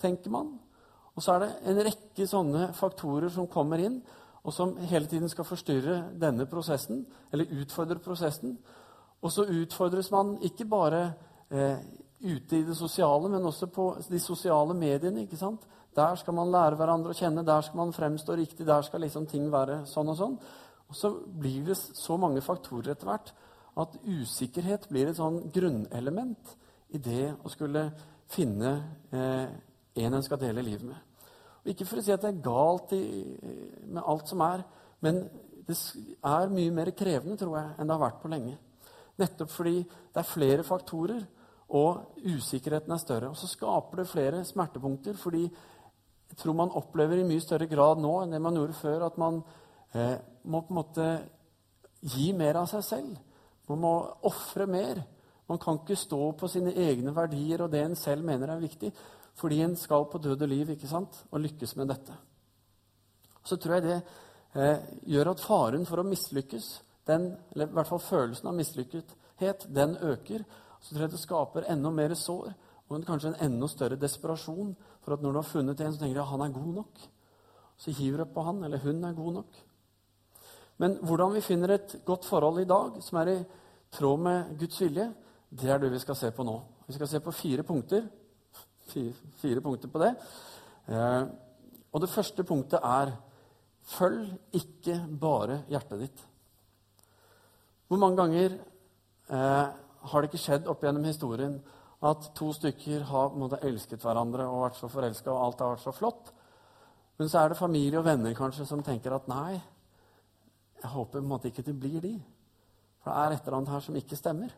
tenker 0.00 0.32
man. 0.32 0.52
Og 1.16 1.24
så 1.24 1.34
er 1.34 1.44
det 1.44 1.52
en 1.70 1.80
rekke 1.88 2.26
sånne 2.30 2.72
faktorer 2.78 3.32
som 3.34 3.48
kommer 3.50 3.80
inn, 3.82 4.00
og 4.46 4.54
som 4.54 4.76
hele 4.88 5.08
tiden 5.10 5.28
skal 5.28 5.46
forstyrre 5.48 5.96
denne 6.20 6.46
prosessen, 6.48 7.02
eller 7.32 7.50
utfordre 7.58 7.98
prosessen. 8.00 8.54
Og 9.18 9.32
så 9.34 9.48
utfordres 9.50 10.12
man 10.14 10.36
ikke 10.46 10.68
bare 10.70 11.00
eh, 11.50 11.80
ute 12.22 12.60
i 12.60 12.62
det 12.68 12.76
sosiale, 12.78 13.28
men 13.32 13.44
også 13.50 13.66
på 13.66 13.90
de 14.06 14.20
sosiale 14.22 14.76
mediene. 14.78 15.26
ikke 15.26 15.36
sant? 15.36 15.66
Der 15.96 16.14
skal 16.14 16.34
man 16.34 16.52
lære 16.54 16.78
hverandre 16.78 17.10
å 17.10 17.18
kjenne, 17.18 17.42
der 17.42 17.66
skal 17.66 17.80
man 17.82 17.92
fremstå 17.92 18.36
riktig, 18.38 18.66
der 18.66 18.82
skal 18.86 19.02
liksom 19.02 19.26
ting 19.26 19.50
være 19.52 19.82
sånn 19.90 20.12
og 20.12 20.18
sånn. 20.20 20.38
Og 20.88 20.96
så 20.96 21.10
blir 21.26 21.66
det 21.66 21.76
så 21.76 22.16
mange 22.16 22.40
faktorer 22.44 22.94
etter 22.94 23.10
hvert 23.10 23.34
at 23.78 23.98
usikkerhet 24.04 24.88
blir 24.90 25.10
et 25.10 25.18
sånn 25.18 25.44
grunnelement 25.54 26.54
i 26.94 27.00
det 27.02 27.30
å 27.44 27.52
skulle 27.52 27.88
finne 28.32 28.72
eh, 29.12 29.48
en 29.98 30.14
en 30.14 30.24
skal 30.24 30.40
dele 30.40 30.64
livet 30.64 30.86
med. 30.88 30.98
Og 31.62 31.72
ikke 31.72 31.86
for 31.88 32.00
å 32.00 32.04
si 32.04 32.14
at 32.14 32.22
det 32.24 32.32
er 32.32 32.44
galt 32.44 32.94
i, 32.96 33.02
med 33.86 34.02
alt 34.02 34.30
som 34.30 34.42
er, 34.46 34.64
men 35.04 35.24
det 35.68 35.76
er 36.24 36.52
mye 36.52 36.74
mer 36.74 36.92
krevende 36.96 37.36
tror 37.38 37.58
jeg, 37.58 37.74
enn 37.76 37.88
det 37.88 37.96
har 37.96 38.04
vært 38.06 38.22
på 38.22 38.30
lenge. 38.32 38.54
Nettopp 39.18 39.50
fordi 39.52 39.82
det 39.82 40.22
er 40.22 40.30
flere 40.30 40.64
faktorer, 40.66 41.24
og 41.68 42.22
usikkerheten 42.24 42.94
er 42.94 43.00
større. 43.02 43.28
Og 43.28 43.36
så 43.36 43.50
skaper 43.50 44.00
det 44.00 44.08
flere 44.08 44.44
smertepunkter, 44.48 45.18
fordi 45.20 45.42
jeg 45.44 46.38
tror 46.40 46.56
man 46.56 46.72
opplever 46.76 47.20
i 47.20 47.26
mye 47.28 47.44
større 47.44 47.68
grad 47.68 48.00
nå 48.00 48.14
enn 48.22 48.32
det 48.32 48.40
man 48.40 48.56
gjorde 48.56 48.78
før, 48.78 49.04
at 49.04 49.18
man 49.20 49.42
eh, 49.92 50.16
må 50.48 50.62
på 50.64 50.72
en 50.72 50.80
måte 50.80 51.08
gi 52.00 52.30
mer 52.36 52.62
av 52.62 52.68
seg 52.70 52.84
selv. 52.86 53.16
Man 53.68 53.82
må 53.82 53.92
ofre 54.28 54.66
mer. 54.66 55.02
Man 55.48 55.60
kan 55.60 55.80
ikke 55.80 55.96
stå 55.96 56.20
på 56.36 56.48
sine 56.52 56.74
egne 56.76 57.14
verdier 57.16 57.64
og 57.64 57.72
det 57.72 57.84
en 57.84 57.96
selv 57.96 58.24
mener 58.24 58.52
er 58.52 58.60
viktig, 58.60 58.92
fordi 59.38 59.62
en 59.64 59.76
skal 59.80 60.08
på 60.10 60.20
død 60.20 60.42
og 60.44 60.50
liv 60.50 60.74
ikke 60.74 60.90
sant? 60.90 61.22
og 61.30 61.40
lykkes 61.40 61.76
med 61.76 61.88
dette. 61.88 62.16
Så 63.44 63.56
tror 63.56 63.78
jeg 63.78 63.86
det 63.86 63.98
eh, 64.54 64.82
gjør 65.14 65.32
at 65.32 65.40
faren 65.44 65.86
for 65.88 66.02
å 66.02 66.06
mislykkes, 66.06 66.66
den, 67.08 67.30
eller 67.54 67.70
i 67.70 67.76
hvert 67.78 67.88
fall 67.88 68.02
følelsen 68.04 68.50
av 68.50 68.56
mislykkethet, 68.58 69.68
den 69.72 69.96
øker. 69.96 70.44
Så 70.80 70.92
tror 70.92 71.06
jeg 71.06 71.14
det 71.14 71.22
skaper 71.22 71.70
enda 71.72 71.92
mer 71.94 72.12
sår 72.18 72.50
og 72.88 73.04
kanskje 73.04 73.32
en 73.34 73.40
enda 73.48 73.68
større 73.68 74.00
desperasjon 74.00 74.74
for 75.04 75.14
at 75.14 75.24
når 75.24 75.32
du 75.32 75.40
har 75.40 75.48
funnet 75.48 75.80
en, 75.80 75.92
så 75.92 76.00
tenker 76.00 76.20
du 76.20 76.22
at 76.24 76.30
han 76.32 76.44
er 76.44 76.54
god 76.54 76.74
nok. 76.80 77.00
Så 77.78 77.92
hiver 77.94 78.24
du 78.24 78.32
på 78.32 78.44
han, 78.44 78.62
eller 78.64 78.80
hun 78.82 79.04
er 79.04 79.16
god 79.16 79.34
nok. 79.40 79.58
Men 80.78 80.98
hvordan 81.02 81.34
vi 81.34 81.42
finner 81.42 81.74
et 81.74 81.96
godt 82.06 82.26
forhold 82.28 82.60
i 82.62 82.68
dag 82.68 83.00
som 83.02 83.18
er 83.20 83.32
i 83.32 83.38
tråd 83.94 84.22
med 84.22 84.52
Guds 84.60 84.80
vilje, 84.80 85.08
det 85.50 85.70
er 85.70 85.80
det 85.82 85.90
vi 85.92 86.00
skal 86.02 86.16
se 86.18 86.30
på 86.34 86.44
nå. 86.46 86.56
Vi 86.86 86.96
skal 86.96 87.08
se 87.10 87.20
på 87.24 87.34
fire 87.34 87.64
punkter. 87.66 88.04
Fire, 88.88 89.14
fire 89.40 89.60
punkter 89.64 89.90
på 89.92 90.00
det. 90.02 90.12
Eh, 90.88 91.24
og 91.92 92.04
det 92.04 92.12
første 92.12 92.44
punktet 92.44 92.84
er 92.84 93.12
følg 93.88 94.30
ikke 94.56 95.00
bare 95.20 95.62
hjertet 95.72 96.04
ditt. 96.04 96.22
Hvor 97.88 98.00
mange 98.00 98.20
ganger 98.20 98.54
eh, 98.54 99.66
har 100.08 100.20
det 100.20 100.30
ikke 100.30 100.42
skjedd 100.42 100.68
opp 100.68 100.84
gjennom 100.84 101.08
historien 101.08 101.56
at 102.04 102.28
to 102.38 102.52
stykker 102.54 103.06
har 103.08 103.32
måte, 103.34 103.58
elsket 103.66 104.04
hverandre 104.04 104.46
og 104.46 104.66
vært 104.66 104.78
så 104.78 104.90
forelska, 104.92 105.32
og 105.32 105.46
alt 105.46 105.64
har 105.64 105.72
vært 105.74 105.86
så 105.86 105.94
flott? 105.96 106.30
Men 107.18 107.32
så 107.32 107.40
er 107.40 107.50
det 107.50 107.58
familie 107.58 107.98
og 107.98 108.06
venner 108.06 108.36
kanskje 108.36 108.68
som 108.68 108.84
tenker 108.86 109.16
at 109.16 109.26
nei, 109.30 109.56
jeg 110.78 110.90
håper 110.92 111.18
på 111.18 111.22
en 111.22 111.30
måte 111.30 111.50
ikke 111.50 111.66
det 111.66 111.76
blir 111.78 112.00
de. 112.02 112.14
For 113.02 113.10
det 113.10 113.18
er 113.18 113.34
et 113.34 113.46
eller 113.46 113.58
annet 113.58 113.74
her 113.74 113.84
som 113.84 113.96
ikke 113.98 114.18
stemmer. 114.18 114.52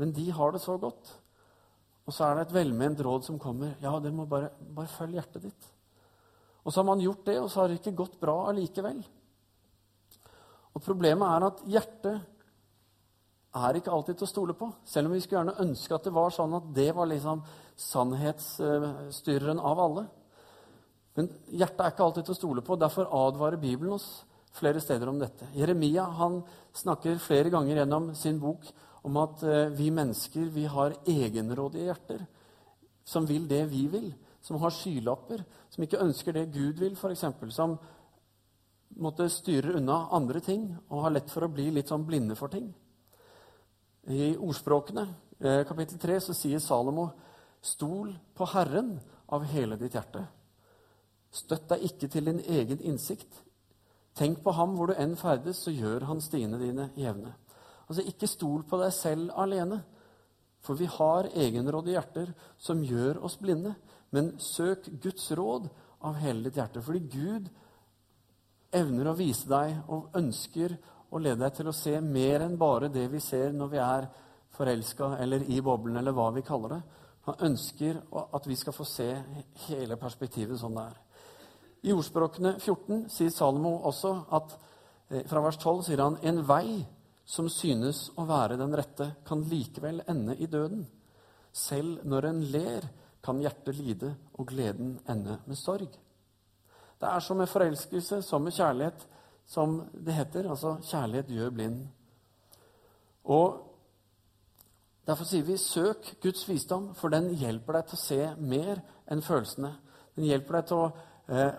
Men 0.00 0.12
de 0.16 0.26
har 0.32 0.52
det 0.52 0.62
så 0.64 0.76
godt. 0.80 1.12
Og 2.06 2.14
så 2.14 2.26
er 2.26 2.36
det 2.36 2.48
et 2.48 2.56
velment 2.56 3.00
råd 3.06 3.26
som 3.28 3.38
kommer. 3.40 3.76
Ja, 3.82 3.94
det 4.02 4.12
må 4.14 4.26
bare, 4.26 4.50
bare 4.74 4.90
følge 4.90 5.20
hjertet 5.20 5.46
ditt. 5.46 5.68
Og 6.62 6.72
så 6.72 6.80
har 6.80 6.88
man 6.88 7.02
gjort 7.02 7.24
det, 7.26 7.38
og 7.40 7.50
så 7.50 7.62
har 7.62 7.70
det 7.70 7.80
ikke 7.80 7.96
gått 8.02 8.20
bra 8.20 8.36
allikevel. 8.50 9.02
Og 10.72 10.82
problemet 10.82 11.28
er 11.28 11.46
at 11.48 11.62
hjertet 11.68 12.20
er 13.52 13.76
ikke 13.76 13.92
alltid 13.92 14.16
til 14.16 14.26
å 14.26 14.30
stole 14.30 14.56
på. 14.56 14.70
Selv 14.88 15.10
om 15.10 15.14
vi 15.14 15.20
skulle 15.22 15.42
gjerne 15.42 15.60
ønske 15.66 15.94
at 15.94 16.06
det 16.08 16.14
var 16.16 16.32
sånn 16.32 16.56
at 16.56 16.70
det 16.74 16.90
var 16.96 17.10
liksom 17.10 17.42
sannhetsstyreren 17.90 19.60
av 19.60 19.82
alle. 19.86 20.06
Men 21.18 21.28
hjertet 21.52 21.82
er 21.84 21.92
ikke 21.92 22.06
alltid 22.06 22.28
til 22.28 22.34
å 22.34 22.40
stole 22.40 22.64
på. 22.64 22.78
Derfor 22.80 23.10
advarer 23.26 23.60
Bibelen 23.60 23.98
oss 23.98 24.08
flere 24.52 24.80
steder 24.80 25.08
om 25.08 25.18
dette. 25.20 25.48
Jeremia 25.56 26.04
han 26.18 26.42
snakker 26.76 27.20
flere 27.22 27.50
ganger 27.52 27.82
gjennom 27.82 28.12
sin 28.18 28.40
bok 28.40 28.68
om 29.02 29.16
at 29.22 29.42
eh, 29.42 29.72
vi 29.74 29.90
mennesker 29.94 30.52
vi 30.52 30.66
har 30.70 30.96
egenrådige 31.08 31.88
hjerter 31.90 32.26
som 33.04 33.26
vil 33.26 33.48
det 33.48 33.64
vi 33.70 33.86
vil, 33.90 34.12
som 34.42 34.60
har 34.62 34.74
skylapper, 34.74 35.42
som 35.70 35.84
ikke 35.84 36.00
ønsker 36.02 36.36
det 36.36 36.52
Gud 36.54 36.78
vil, 36.82 36.94
f.eks., 36.94 37.24
som 37.54 37.76
måtte 39.02 39.28
styre 39.32 39.76
unna 39.78 40.06
andre 40.14 40.42
ting 40.44 40.68
og 40.88 41.06
har 41.06 41.14
lett 41.16 41.30
for 41.32 41.46
å 41.46 41.52
bli 41.52 41.70
litt 41.72 41.90
sånn 41.90 42.06
blinde 42.06 42.36
for 42.38 42.52
ting. 42.52 42.68
I 44.12 44.34
Ordspråkene, 44.36 45.06
eh, 45.40 45.62
kapittel 45.66 45.98
3, 45.98 46.20
så 46.20 46.34
sier 46.34 46.58
Salomo.: 46.58 47.10
Stol 47.62 48.10
på 48.34 48.46
Herren 48.50 48.96
av 49.28 49.44
hele 49.46 49.76
ditt 49.76 49.94
hjerte. 49.94 50.26
Støtt 51.30 51.68
deg 51.68 51.84
ikke 51.86 52.08
til 52.08 52.24
din 52.24 52.40
egen 52.40 52.80
innsikt. 52.80 53.30
Tenk 54.18 54.42
på 54.44 54.52
ham 54.52 54.76
hvor 54.76 54.90
du 54.90 54.98
enn 55.00 55.16
ferdes, 55.16 55.62
så 55.64 55.72
gjør 55.72 56.06
han 56.10 56.20
stiene 56.20 56.60
dine 56.60 56.90
jevne. 56.98 57.32
Altså, 57.88 58.04
Ikke 58.08 58.28
stol 58.28 58.64
på 58.68 58.80
deg 58.80 58.92
selv 58.96 59.32
alene, 59.40 59.82
for 60.62 60.78
vi 60.78 60.86
har 60.86 61.30
egenrådige 61.32 61.96
hjerter 61.96 62.32
som 62.60 62.84
gjør 62.86 63.22
oss 63.26 63.38
blinde. 63.40 63.74
Men 64.12 64.34
søk 64.38 64.86
Guds 65.02 65.30
råd 65.34 65.68
av 66.04 66.18
hele 66.20 66.44
ditt 66.46 66.58
hjerte, 66.60 66.82
fordi 66.84 67.00
Gud 67.10 67.48
evner 68.72 69.10
å 69.10 69.16
vise 69.16 69.48
deg 69.50 69.90
og 69.92 70.14
ønsker 70.16 70.76
å 71.12 71.20
lede 71.20 71.42
deg 71.42 71.56
til 71.56 71.68
å 71.68 71.76
se 71.76 71.98
mer 72.00 72.44
enn 72.44 72.58
bare 72.60 72.90
det 72.92 73.06
vi 73.12 73.20
ser 73.20 73.52
når 73.52 73.72
vi 73.72 73.80
er 73.82 74.08
forelska 74.52 75.16
eller 75.20 75.44
i 75.48 75.60
boblen, 75.64 75.96
eller 75.96 76.14
hva 76.16 76.30
vi 76.32 76.44
kaller 76.46 76.76
det. 76.76 76.82
Han 77.28 77.44
ønsker 77.52 78.00
at 78.34 78.46
vi 78.48 78.56
skal 78.58 78.74
få 78.74 78.86
se 78.88 79.08
hele 79.68 79.98
perspektivet 80.00 80.58
sånn 80.60 80.76
det 80.76 80.86
er. 80.90 81.00
I 81.82 81.92
ordspråkene 81.94 82.56
14 82.60 83.06
sier 83.10 83.30
Salomo 83.34 83.74
også 83.88 84.12
at 84.38 84.52
eh, 85.10 85.24
fra 85.28 85.42
vers 85.42 85.58
12 85.58 85.80
sier 85.88 86.02
han 86.02 86.18
en 86.22 86.42
vei 86.46 86.82
som 87.26 87.48
synes 87.50 88.04
å 88.18 88.26
være 88.28 88.58
den 88.60 88.74
rette, 88.76 89.08
kan 89.26 89.42
likevel 89.48 90.02
ende 90.10 90.36
i 90.38 90.48
døden. 90.50 90.84
Selv 91.52 92.04
når 92.08 92.28
en 92.28 92.44
ler, 92.52 92.86
kan 93.22 93.38
hjertet 93.38 93.76
lide 93.78 94.08
og 94.34 94.48
gleden 94.50 94.96
ende 95.10 95.36
med 95.46 95.58
sorg. 95.58 95.90
Det 96.98 97.08
er 97.08 97.22
som 97.22 97.38
med 97.38 97.50
forelskelse, 97.50 98.18
som 98.26 98.42
med 98.42 98.54
kjærlighet, 98.56 99.04
som 99.46 99.76
det 99.94 100.16
heter. 100.16 100.48
Altså 100.50 100.74
kjærlighet 100.82 101.30
gjør 101.30 101.54
blind. 101.54 101.84
Og 103.30 103.60
Derfor 105.06 105.26
sier 105.26 105.42
vi 105.42 105.56
søk 105.58 106.12
Guds 106.22 106.44
visdom, 106.46 106.92
for 106.94 107.10
den 107.10 107.32
hjelper 107.34 107.74
deg 107.74 107.88
til 107.88 107.98
å 107.98 108.02
se 108.02 108.18
mer 108.38 108.78
enn 109.10 109.22
følelsene. 109.24 109.72
Den 110.14 110.28
hjelper 110.28 110.60
deg 110.60 110.68
til 110.68 110.78
å 110.78 110.90
eh, 111.26 111.56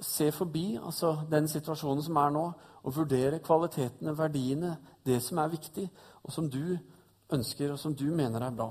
se 0.00 0.30
forbi 0.32 0.78
altså 0.78 1.16
den 1.30 1.48
situasjonen 1.48 2.02
som 2.02 2.16
er 2.16 2.34
nå, 2.34 2.44
og 2.82 2.96
vurdere 2.96 3.40
kvalitetene, 3.44 4.14
verdiene, 4.18 4.76
det 5.06 5.18
som 5.22 5.38
er 5.42 5.50
viktig, 5.52 5.88
og 6.22 6.32
som 6.32 6.50
du 6.50 6.78
ønsker, 7.34 7.72
og 7.72 7.78
som 7.78 7.94
du 7.94 8.04
mener 8.14 8.42
er 8.44 8.54
bra. 8.54 8.70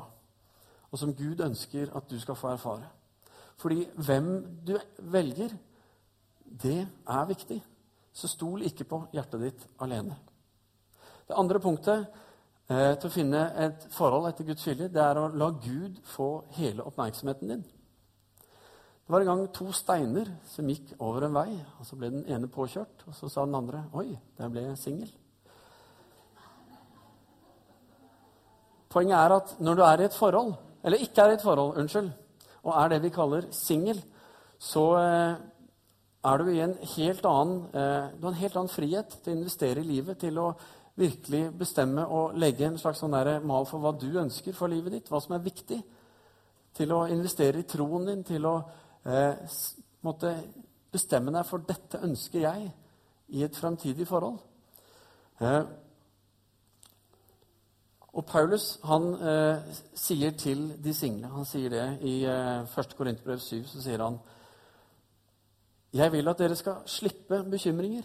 Og 0.91 0.99
som 0.99 1.13
Gud 1.15 1.43
ønsker 1.43 1.91
at 1.95 2.07
du 2.09 2.19
skal 2.19 2.35
få 2.35 2.53
erfare. 2.55 2.87
Fordi 3.57 3.87
hvem 3.95 4.29
du 4.67 4.77
velger, 4.99 5.53
det 6.63 6.87
er 7.09 7.25
viktig. 7.27 7.59
Så 8.13 8.27
stol 8.27 8.63
ikke 8.65 8.87
på 8.87 9.03
hjertet 9.13 9.41
ditt 9.41 9.67
alene. 9.83 10.15
Det 11.27 11.35
andre 11.37 11.59
punktet 11.59 12.05
eh, 12.69 12.93
til 12.95 13.09
å 13.09 13.13
finne 13.13 13.41
et 13.65 13.87
forhold 13.93 14.29
etter 14.29 14.47
Guds 14.47 14.67
vilje, 14.67 14.87
det 14.93 15.03
er 15.03 15.19
å 15.19 15.27
la 15.35 15.51
Gud 15.51 15.99
få 16.07 16.29
hele 16.57 16.85
oppmerksomheten 16.87 17.51
din. 17.51 17.65
Det 19.07 19.13
var 19.13 19.23
en 19.23 19.29
gang 19.29 19.45
to 19.55 19.69
steiner 19.71 20.27
som 20.51 20.67
gikk 20.67 20.89
over 20.99 21.23
en 21.23 21.35
vei. 21.37 21.53
og 21.79 21.85
Så 21.87 21.95
ble 21.95 22.09
den 22.11 22.25
ene 22.27 22.49
påkjørt, 22.51 23.05
og 23.07 23.15
så 23.15 23.29
sa 23.31 23.45
den 23.45 23.55
andre 23.55 23.85
'Oi, 23.93 24.17
der 24.37 24.49
ble 24.49 24.61
jeg 24.61 24.77
singel'. 24.77 25.13
Poenget 28.89 29.15
er 29.15 29.35
at 29.35 29.55
når 29.59 29.75
du 29.75 29.81
er 29.81 30.01
i 30.01 30.05
et 30.05 30.13
forhold, 30.13 30.53
eller 30.83 30.97
ikke 30.97 31.21
er 31.21 31.29
i 31.29 31.33
et 31.33 31.41
forhold, 31.41 31.77
unnskyld, 31.77 32.11
og 32.63 32.83
er 32.83 32.87
det 32.87 33.01
vi 33.03 33.09
kaller 33.09 33.41
singel, 33.51 34.03
så 34.59 34.97
eh, 34.97 35.35
er 36.23 36.37
du 36.37 36.49
i 36.49 36.59
en 36.59 36.75
helt 36.97 37.25
annen, 37.25 37.65
eh, 37.73 38.11
du 38.19 38.25
har 38.25 38.33
en 38.33 38.41
helt 38.41 38.55
annen 38.55 38.69
frihet 38.69 39.19
til 39.23 39.33
å 39.33 39.37
investere 39.37 39.79
i 39.79 39.87
livet, 39.87 40.17
til 40.17 40.37
å 40.37 40.53
virkelig 40.95 41.57
bestemme 41.57 42.07
og 42.07 42.35
legge 42.35 42.65
en 42.65 42.77
slags 42.77 42.99
sånn 42.99 43.45
mal 43.45 43.65
for 43.65 43.79
hva 43.79 43.93
du 43.97 44.19
ønsker 44.19 44.53
for 44.53 44.67
livet 44.67 44.91
ditt, 44.91 45.09
hva 45.09 45.21
som 45.21 45.35
er 45.35 45.45
viktig. 45.45 45.79
Til 46.73 46.91
å 46.91 47.07
investere 47.07 47.59
i 47.59 47.63
troen 47.63 48.05
din, 48.05 48.23
til 48.23 48.45
å 48.45 48.61
eh, 49.07 49.57
måtte 50.03 50.35
bestemme 50.91 51.31
deg 51.31 51.45
for 51.45 51.63
'dette 51.63 52.03
ønsker 52.03 52.39
jeg' 52.39 52.71
i 53.27 53.43
et 53.43 53.55
framtidig 53.55 54.07
forhold. 54.07 54.39
Eh, 55.41 55.63
og 58.17 58.25
Paulus 58.25 58.79
han 58.83 59.13
eh, 59.13 59.75
sier 59.93 60.31
til 60.31 60.83
de 60.83 60.93
single 60.93 61.29
Han 61.29 61.45
sier 61.45 61.69
det 61.69 61.99
i 62.01 62.23
eh, 62.25 62.79
1. 62.79 62.95
Korinterbrev 62.97 63.39
7. 63.39 63.65
Så 63.69 63.81
sier 63.83 64.01
han 64.01 64.17
jeg 65.93 66.11
vil 66.11 66.27
at 66.27 66.37
dere 66.37 66.55
skal 66.55 66.81
slippe 66.85 67.43
bekymringer. 67.47 68.03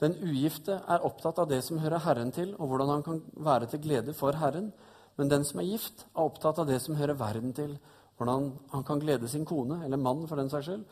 Den 0.00 0.16
ugifte 0.24 0.80
er 0.88 1.04
opptatt 1.06 1.38
av 1.38 1.48
det 1.48 1.60
som 1.64 1.78
hører 1.78 2.02
Herren 2.02 2.32
til, 2.32 2.54
og 2.58 2.66
hvordan 2.68 2.88
han 2.88 3.04
kan 3.06 3.20
være 3.36 3.68
til 3.70 3.82
glede 3.84 4.14
for 4.16 4.36
Herren. 4.36 4.72
Men 5.16 5.30
den 5.30 5.44
som 5.44 5.60
er 5.60 5.68
gift, 5.68 6.06
er 6.16 6.24
opptatt 6.24 6.58
av 6.58 6.66
det 6.66 6.80
som 6.82 6.96
hører 6.98 7.18
verden 7.20 7.52
til, 7.54 7.76
hvordan 8.20 8.50
han 8.74 8.84
kan 8.84 9.00
glede 9.00 9.28
sin 9.28 9.46
kone, 9.48 9.80
eller 9.84 9.96
mann 9.96 10.26
for 10.28 10.36
den 10.36 10.50
saks 10.52 10.68
skyld. 10.68 10.84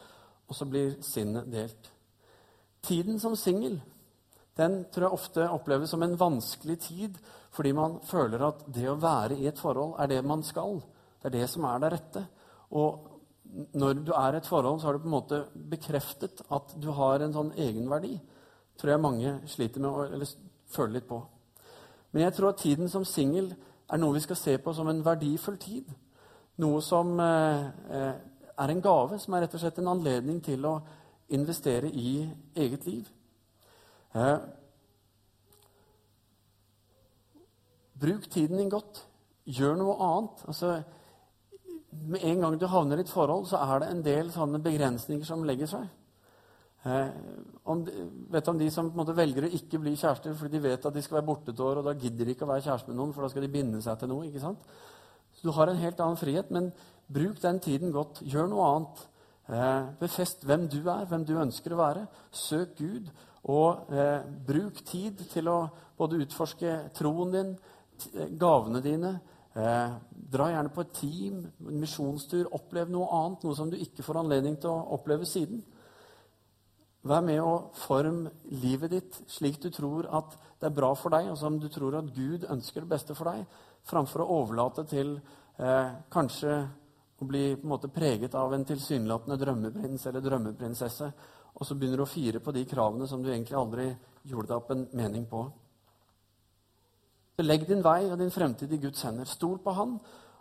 Og 0.48 0.56
så 0.56 0.64
blir 0.64 0.96
sinnet 1.04 1.50
delt. 1.52 1.90
Tiden 2.82 3.20
som 3.20 3.36
singel 3.36 3.76
den 4.58 4.80
tror 4.90 5.06
jeg 5.06 5.14
ofte 5.14 5.44
oppleves 5.54 5.92
som 5.92 6.02
en 6.02 6.16
vanskelig 6.18 6.78
tid 6.82 7.18
fordi 7.54 7.72
man 7.76 7.98
føler 8.06 8.42
at 8.48 8.64
det 8.74 8.88
å 8.90 8.98
være 8.98 9.36
i 9.38 9.46
et 9.50 9.58
forhold 9.58 9.94
er 10.02 10.10
det 10.10 10.18
man 10.26 10.42
skal. 10.46 10.80
Det 11.18 11.30
er 11.30 11.36
det 11.36 11.46
som 11.50 11.64
er 11.66 11.78
det 11.82 11.92
rette. 11.94 12.24
Og 12.76 13.06
når 13.78 14.02
du 14.04 14.12
er 14.12 14.34
i 14.34 14.40
et 14.40 14.46
forhold, 14.46 14.80
så 14.80 14.88
har 14.88 14.98
du 14.98 15.02
på 15.02 15.08
en 15.08 15.14
måte 15.14 15.38
bekreftet 15.70 16.42
at 16.54 16.74
du 16.76 16.90
har 16.94 17.24
en 17.24 17.34
sånn 17.34 17.54
egenverdi. 17.56 18.18
tror 18.78 18.90
jeg 18.90 19.02
mange 19.02 19.32
sliter 19.46 19.80
med 19.80 19.90
å 19.90 20.04
eller 20.04 20.34
føle 20.70 20.92
litt 20.92 21.08
på. 21.08 21.22
Men 22.12 22.22
jeg 22.22 22.34
tror 22.36 22.48
at 22.52 22.60
tiden 22.62 22.88
som 22.88 23.04
singel 23.04 23.54
er 23.90 23.98
noe 23.98 24.14
vi 24.14 24.20
skal 24.20 24.36
se 24.36 24.58
på 24.58 24.74
som 24.74 24.88
en 24.88 25.04
verdifull 25.04 25.56
tid. 25.58 25.88
Noe 26.58 26.80
som 26.82 27.12
eh, 27.22 27.66
eh, 27.94 28.14
er 28.58 28.72
en 28.72 28.82
gave, 28.82 29.18
som 29.22 29.34
er 29.34 29.44
rett 29.44 29.54
og 29.54 29.62
slett 29.62 29.78
en 29.78 29.92
anledning 29.92 30.40
til 30.42 30.64
å 30.66 30.78
investere 31.34 31.90
i 31.92 32.12
eget 32.58 32.86
liv. 32.88 33.10
Eh, 34.14 34.38
bruk 38.00 38.26
tiden 38.30 38.58
din 38.58 38.72
godt. 38.72 39.04
Gjør 39.48 39.78
noe 39.78 39.94
annet. 40.04 40.42
Altså, 40.50 40.74
med 41.90 42.26
en 42.26 42.42
gang 42.42 42.58
du 42.58 42.66
havner 42.68 42.98
i 42.98 43.06
et 43.06 43.12
forhold, 43.12 43.46
så 43.48 43.62
er 43.62 43.84
det 43.84 43.92
en 43.92 44.04
del 44.04 44.34
sånne 44.34 44.60
begrensninger 44.64 45.26
som 45.26 45.46
legger 45.46 45.70
seg. 45.70 45.86
Eh, 46.88 47.08
om, 47.70 47.86
vet 48.30 48.44
du 48.44 48.50
om 48.50 48.58
de 48.58 48.68
som 48.70 48.90
måte 48.94 49.16
velger 49.16 49.48
å 49.48 49.54
ikke 49.56 49.80
bli 49.82 49.96
kjærester 49.98 50.36
fordi 50.38 50.56
de 50.56 50.60
vet 50.68 50.84
at 50.86 50.94
de 50.94 51.02
skal 51.02 51.18
være 51.18 51.26
borte 51.26 51.50
et 51.52 51.62
år, 51.62 51.80
og 51.80 51.88
da 51.88 51.96
gidder 51.98 52.28
de 52.28 52.36
ikke 52.36 52.46
å 52.46 52.52
være 52.52 52.64
kjæreste 52.68 52.92
med 52.92 53.00
noen, 53.00 53.14
for 53.14 53.26
da 53.26 53.32
skal 53.32 53.44
de 53.44 53.50
binde 53.52 53.82
seg 53.84 53.98
til 53.98 54.10
noe. 54.12 54.28
ikke 54.28 54.42
sant? 54.44 54.70
Så 55.38 55.46
Du 55.46 55.54
har 55.54 55.70
en 55.70 55.78
helt 55.78 56.00
annen 56.00 56.18
frihet, 56.18 56.50
men 56.50 56.72
bruk 57.06 57.40
den 57.42 57.60
tiden 57.62 57.94
godt. 57.94 58.20
Gjør 58.26 58.50
noe 58.50 58.66
annet. 58.66 59.06
Eh, 59.48 59.88
befest 60.00 60.44
hvem 60.44 60.68
du 60.68 60.82
er, 60.90 61.06
hvem 61.06 61.24
du 61.24 61.38
ønsker 61.38 61.72
å 61.72 61.80
være. 61.80 62.06
Søk 62.34 62.76
Gud, 62.76 63.08
og 63.48 63.88
eh, 63.94 64.26
bruk 64.46 64.82
tid 64.84 65.22
til 65.32 65.48
å 65.48 65.68
både 65.96 66.20
utforske 66.26 66.90
troen 66.98 67.32
din, 67.32 67.56
gavene 68.38 68.82
dine, 68.82 69.18
Eh, 69.58 69.92
dra 70.10 70.50
gjerne 70.52 70.70
på 70.70 70.84
et 70.84 70.92
team, 70.94 71.40
en 71.66 71.80
misjonstur. 71.80 72.46
Opplev 72.54 72.90
noe 72.92 73.08
annet, 73.16 73.44
noe 73.44 73.56
som 73.58 73.70
du 73.70 73.78
ikke 73.80 74.04
får 74.06 74.20
anledning 74.20 74.58
til 74.60 74.70
å 74.70 74.84
oppleve 74.94 75.26
siden. 75.26 75.64
Vær 77.08 77.24
med 77.24 77.40
å 77.42 77.70
forme 77.78 78.30
livet 78.62 78.92
ditt 78.92 79.18
slik 79.30 79.58
du 79.62 79.70
tror 79.74 80.06
at 80.14 80.36
det 80.60 80.68
er 80.68 80.76
bra 80.76 80.92
for 80.98 81.14
deg, 81.14 81.30
og 81.32 81.38
som 81.40 81.58
du 81.58 81.68
tror 81.72 81.96
at 81.98 82.12
Gud 82.14 82.46
ønsker 82.50 82.84
det 82.84 82.92
beste 82.92 83.16
for 83.18 83.32
deg, 83.32 83.46
framfor 83.86 84.24
å 84.24 84.40
overlate 84.40 84.84
til 84.88 85.14
eh, 85.16 85.90
kanskje 86.10 86.54
å 87.18 87.26
bli 87.26 87.44
på 87.56 87.66
en 87.66 87.72
måte 87.72 87.90
preget 87.90 88.34
av 88.38 88.54
en 88.54 88.64
tilsynelatende 88.66 89.38
drømmeprins 89.40 90.06
eller 90.06 90.22
drømmeprinsesse, 90.22 91.12
og 91.58 91.66
så 91.66 91.74
begynner 91.74 92.02
du 92.02 92.04
å 92.06 92.10
fire 92.10 92.40
på 92.40 92.54
de 92.54 92.62
kravene 92.68 93.08
som 93.10 93.22
du 93.22 93.32
egentlig 93.32 93.58
aldri 93.58 93.88
gjorde 94.28 94.52
deg 94.52 94.56
opp 94.60 94.70
en 94.74 94.84
mening 94.98 95.24
på. 95.26 95.42
Så 97.34 97.46
legg 97.46 97.66
din 97.66 97.82
vei 97.82 98.04
og 98.10 98.18
din 98.18 98.34
fremtid 98.34 98.72
i 98.74 98.80
Guds 98.82 99.02
hender. 99.06 99.26
Stol 99.26 99.58
på 99.62 99.74
Han, 99.74 99.96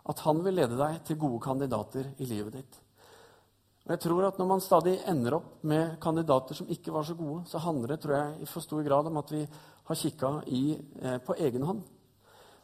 at 0.08 0.22
Han 0.26 0.42
vil 0.44 0.56
lede 0.58 0.78
deg 0.78 1.02
til 1.06 1.18
gode 1.18 1.42
kandidater 1.42 2.12
i 2.18 2.26
livet 2.26 2.56
ditt. 2.58 2.78
Og 3.86 3.92
jeg 3.94 4.02
tror 4.04 4.26
at 4.28 4.38
Når 4.38 4.46
man 4.46 4.60
stadig 4.60 4.98
ender 5.06 5.38
opp 5.38 5.64
med 5.64 5.98
kandidater 6.00 6.54
som 6.54 6.68
ikke 6.68 6.92
var 6.92 7.06
så 7.08 7.14
gode, 7.14 7.44
så 7.46 7.58
handler 7.58 7.94
det 7.94 8.00
tror 8.00 8.14
jeg, 8.14 8.42
i 8.42 8.46
for 8.46 8.60
stor 8.60 8.82
grad 8.82 9.06
om 9.06 9.16
at 9.16 9.30
vi 9.32 9.46
har 9.88 9.96
kikka 9.96 10.42
eh, 10.46 11.18
på 11.18 11.34
egen 11.38 11.62
hånd. 11.62 11.82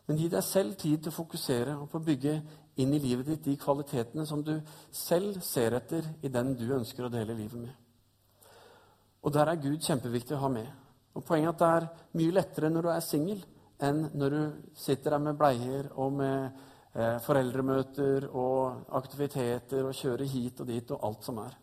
Men 0.07 0.19
gi 0.21 0.29
deg 0.29 0.45
selv 0.45 0.77
tid 0.81 1.01
til 1.01 1.13
å 1.13 1.17
fokusere 1.17 1.79
og 1.79 1.89
på 1.91 2.01
å 2.01 2.05
bygge 2.05 2.35
inn 2.83 2.93
i 2.93 3.01
livet 3.01 3.31
ditt 3.31 3.47
de 3.47 3.55
kvalitetene 3.61 4.27
som 4.29 4.43
du 4.45 4.53
selv 4.93 5.41
ser 5.45 5.79
etter 5.79 6.07
i 6.23 6.33
den 6.33 6.53
du 6.59 6.67
ønsker 6.77 7.07
å 7.07 7.13
dele 7.13 7.37
livet 7.39 7.61
med. 7.61 7.73
Og 9.25 9.33
der 9.33 9.49
er 9.49 9.63
Gud 9.63 9.81
kjempeviktig 9.81 10.37
å 10.37 10.43
ha 10.43 10.51
med. 10.53 10.69
Og 11.15 11.25
Poenget 11.25 11.49
er 11.49 11.55
at 11.55 11.61
det 11.63 11.73
er 11.73 12.19
mye 12.21 12.35
lettere 12.35 12.71
når 12.73 12.85
du 12.85 12.91
er 12.93 13.05
singel, 13.07 13.41
enn 13.81 14.09
når 14.15 14.35
du 14.35 14.43
sitter 14.79 15.15
der 15.15 15.23
med 15.23 15.39
bleier 15.39 15.89
og 16.01 16.13
med 16.19 16.51
eh, 16.93 17.17
foreldremøter 17.25 18.29
og 18.29 18.91
aktiviteter 18.99 19.87
og 19.87 19.97
kjører 19.97 20.31
hit 20.31 20.61
og 20.61 20.69
dit 20.69 20.93
og 20.95 21.07
alt 21.09 21.25
som 21.27 21.41
er. 21.43 21.57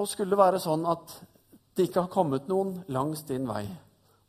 Og 0.00 0.08
skulle 0.08 0.32
det 0.32 0.40
være 0.40 0.60
sånn 0.62 0.86
at 0.88 1.18
det 1.76 1.88
ikke 1.88 2.06
har 2.06 2.12
kommet 2.12 2.48
noen 2.48 2.78
langs 2.92 3.24
din 3.28 3.44
vei, 3.48 3.66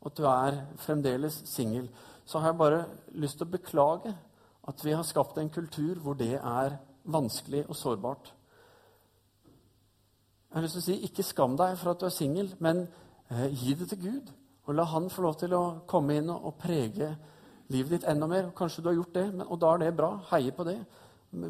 at 0.06 0.18
du 0.18 0.26
er 0.28 0.62
fremdeles 0.84 1.42
singel, 1.50 1.90
så 2.26 2.40
har 2.40 2.52
jeg 2.52 2.62
bare 2.62 2.86
lyst 3.20 3.40
til 3.40 3.48
å 3.48 3.54
beklage 3.54 4.14
at 4.68 4.86
vi 4.86 4.96
har 4.96 5.04
skapt 5.08 5.38
en 5.40 5.52
kultur 5.52 6.00
hvor 6.00 6.16
det 6.20 6.38
er 6.38 6.78
vanskelig 7.04 7.66
og 7.68 7.76
sårbart. 7.76 8.34
Jeg 10.50 10.60
har 10.60 10.66
lyst 10.66 10.78
til 10.78 10.84
å 10.84 10.88
si 10.88 11.00
ikke 11.08 11.26
skam 11.26 11.58
deg 11.60 11.76
for 11.82 11.92
at 11.92 12.04
du 12.04 12.08
er 12.08 12.16
singel, 12.16 12.54
men 12.64 12.86
Eh, 13.34 13.54
gi 13.54 13.74
det 13.74 13.88
til 13.90 14.02
Gud, 14.02 14.32
og 14.66 14.76
la 14.76 14.84
Han 14.84 15.10
få 15.10 15.22
lov 15.22 15.38
til 15.40 15.54
å 15.58 15.64
komme 15.88 16.18
inn 16.20 16.30
og, 16.30 16.54
prege 16.60 17.16
livet 17.72 17.96
ditt 17.96 18.10
enda 18.10 18.28
mer. 18.28 18.52
Kanskje 18.56 18.84
du 18.84 18.90
har 18.90 18.98
gjort 19.00 19.16
det, 19.16 19.26
men, 19.34 19.48
og 19.48 19.60
da 19.60 19.74
er 19.74 19.86
det 19.86 19.96
bra. 19.98 20.12
Heie 20.32 20.52
på 20.52 20.66
det. 20.68 20.78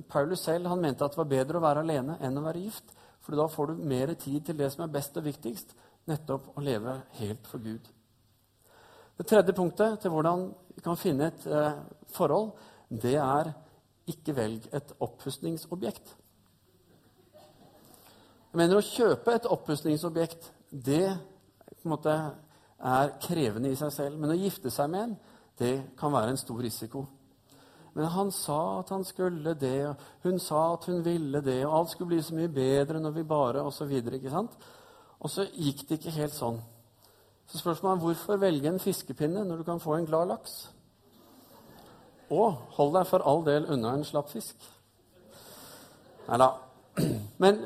Paulus 0.08 0.40
selv 0.40 0.68
han 0.68 0.82
mente 0.82 1.04
at 1.04 1.12
det 1.12 1.20
var 1.20 1.32
bedre 1.32 1.60
å 1.60 1.64
være 1.64 1.84
alene 1.84 2.18
enn 2.22 2.38
å 2.40 2.46
være 2.46 2.64
gift. 2.64 2.94
For 3.24 3.36
da 3.36 3.48
får 3.48 3.68
du 3.74 3.84
mer 3.84 4.14
tid 4.14 4.46
til 4.46 4.58
det 4.58 4.72
som 4.72 4.86
er 4.86 4.94
best 4.94 5.18
og 5.18 5.26
viktigst, 5.26 5.76
nettopp 6.08 6.54
å 6.56 6.64
leve 6.64 7.02
helt 7.20 7.48
for 7.48 7.64
Gud. 7.64 7.90
Det 9.18 9.28
tredje 9.30 9.54
punktet 9.54 10.00
til 10.02 10.14
hvordan 10.14 10.48
vi 10.76 10.82
kan 10.82 10.98
finne 10.98 11.30
et 11.30 11.46
eh, 11.46 11.82
forhold, 12.16 12.52
det 12.90 13.16
er 13.22 13.52
ikke 14.10 14.36
velg 14.36 14.66
et 14.74 14.94
oppussingsobjekt. 15.02 16.16
Jeg 18.54 18.60
mener 18.60 18.78
Å 18.78 18.86
kjøpe 18.86 19.34
et 19.34 19.50
oppussingsobjekt, 19.50 20.52
det 20.70 21.08
måte 21.90 22.14
er 22.84 23.14
krevende 23.24 23.72
i 23.72 23.78
seg 23.80 23.92
selv. 23.94 24.20
Men 24.20 24.34
å 24.34 24.40
gifte 24.40 24.72
seg 24.74 24.92
med 24.92 25.08
en, 25.08 25.18
det 25.60 25.74
kan 26.00 26.14
være 26.14 26.34
en 26.34 26.40
stor 26.40 26.62
risiko. 26.64 27.06
Men 27.94 28.10
han 28.10 28.32
sa 28.34 28.80
at 28.80 28.90
han 28.90 29.04
skulle 29.06 29.54
det, 29.60 29.78
og 29.92 30.26
hun 30.26 30.40
sa 30.42 30.64
at 30.74 30.88
hun 30.90 31.04
ville 31.06 31.44
det, 31.46 31.60
og 31.68 31.76
alt 31.78 31.94
skulle 31.94 32.16
bli 32.16 32.24
så 32.26 32.34
mye 32.38 32.50
bedre 32.50 33.02
når 33.02 33.14
vi 33.20 33.26
bare 33.30 33.62
Og 33.62 33.74
så, 33.74 33.86
videre, 33.86 34.18
ikke 34.18 34.34
sant? 34.34 34.58
og 35.24 35.32
så 35.32 35.46
gikk 35.56 35.86
det 35.88 36.00
ikke 36.00 36.18
helt 36.18 36.34
sånn. 36.36 36.58
Så 37.48 37.60
spørsmålet 37.60 37.98
er 37.98 38.06
hvorfor 38.06 38.40
velge 38.42 38.70
en 38.70 38.82
fiskepinne 38.82 39.44
når 39.46 39.62
du 39.62 39.64
kan 39.68 39.82
få 39.84 39.98
en 39.98 40.08
glad 40.08 40.32
laks? 40.32 40.70
Og 42.32 42.54
hold 42.78 42.94
deg 42.96 43.08
for 43.10 43.26
all 43.30 43.44
del 43.46 43.68
unna 43.74 43.94
en 43.98 44.06
slapp 44.08 44.32
fisk. 44.32 44.56
Nei 46.28 46.40
da. 46.40 46.50
Men 47.44 47.66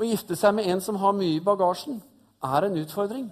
å 0.00 0.06
gifte 0.06 0.36
seg 0.38 0.56
med 0.56 0.70
en 0.72 0.80
som 0.80 0.98
har 1.02 1.12
mye 1.16 1.36
i 1.36 1.44
bagasjen, 1.44 2.00
er 2.40 2.66
en 2.66 2.78
utfordring. 2.80 3.28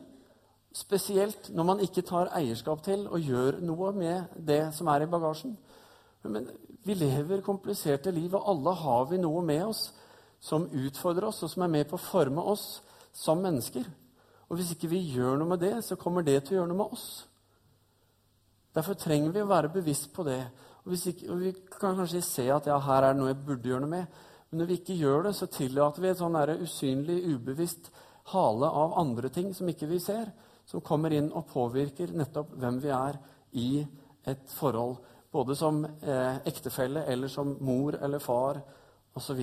Spesielt 0.77 1.49
når 1.57 1.65
man 1.65 1.81
ikke 1.81 2.05
tar 2.07 2.29
eierskap 2.37 2.83
til 2.85 3.07
og 3.09 3.25
gjør 3.25 3.63
noe 3.65 3.93
med 3.97 4.37
det 4.37 4.67
som 4.77 4.91
er 4.93 5.07
i 5.07 5.11
bagasjen. 5.11 5.57
Men 6.29 6.51
vi 6.85 6.95
lever 6.99 7.41
kompliserte 7.47 8.13
liv, 8.13 8.35
og 8.37 8.51
alle 8.53 8.75
har 8.83 9.07
vi 9.09 9.21
noe 9.23 9.41
med 9.45 9.65
oss 9.71 9.89
som 10.41 10.69
utfordrer 10.69 11.31
oss, 11.31 11.41
og 11.43 11.51
som 11.51 11.65
er 11.65 11.73
med 11.73 11.89
på 11.89 11.97
å 11.97 12.03
forme 12.03 12.45
oss 12.53 12.83
som 13.17 13.41
mennesker. 13.43 13.87
Og 14.49 14.57
hvis 14.57 14.73
ikke 14.73 14.91
vi 14.91 15.03
gjør 15.13 15.37
noe 15.41 15.53
med 15.53 15.61
det, 15.61 15.75
så 15.85 15.99
kommer 16.01 16.25
det 16.25 16.41
til 16.45 16.57
å 16.57 16.61
gjøre 16.61 16.71
noe 16.71 16.81
med 16.81 16.97
oss. 16.97 17.09
Derfor 18.77 18.97
trenger 18.97 19.35
vi 19.35 19.43
å 19.45 19.51
være 19.51 19.73
bevisst 19.73 20.11
på 20.15 20.25
det. 20.27 20.41
Og, 20.85 20.95
ikke, 20.97 21.29
og 21.33 21.41
Vi 21.43 21.53
kan 21.75 21.97
kanskje 21.99 22.25
se 22.25 22.47
at 22.53 22.69
ja, 22.69 22.79
her 22.81 23.05
er 23.05 23.13
det 23.13 23.21
noe 23.21 23.33
jeg 23.33 23.41
burde 23.45 23.69
gjøre 23.69 23.85
noe 23.85 23.93
med. 23.93 24.21
Men 24.49 24.63
når 24.63 24.71
vi 24.71 24.79
ikke 24.81 24.97
gjør 24.97 25.27
det, 25.29 25.35
så 25.37 25.49
tillater 25.53 26.05
vi 26.05 26.11
et 26.13 26.21
sånn 26.21 26.39
usynlig, 26.65 27.19
ubevisst 27.35 27.91
hale 28.33 28.69
av 28.69 28.97
andre 29.01 29.29
ting 29.33 29.53
som 29.57 29.69
ikke 29.69 29.89
vi 29.89 30.01
ser, 30.01 30.31
som 30.69 30.85
kommer 30.85 31.13
inn 31.17 31.31
og 31.33 31.49
påvirker 31.53 32.13
nettopp 32.17 32.55
hvem 32.61 32.81
vi 32.81 32.93
er 32.93 33.19
i 33.57 33.69
et 34.29 34.57
forhold. 34.57 34.99
Både 35.33 35.57
som 35.57 35.83
eh, 35.85 36.41
ektefelle 36.49 37.05
eller 37.09 37.29
som 37.33 37.57
mor 37.65 37.97
eller 38.01 38.21
far 38.25 38.61
osv. 39.17 39.43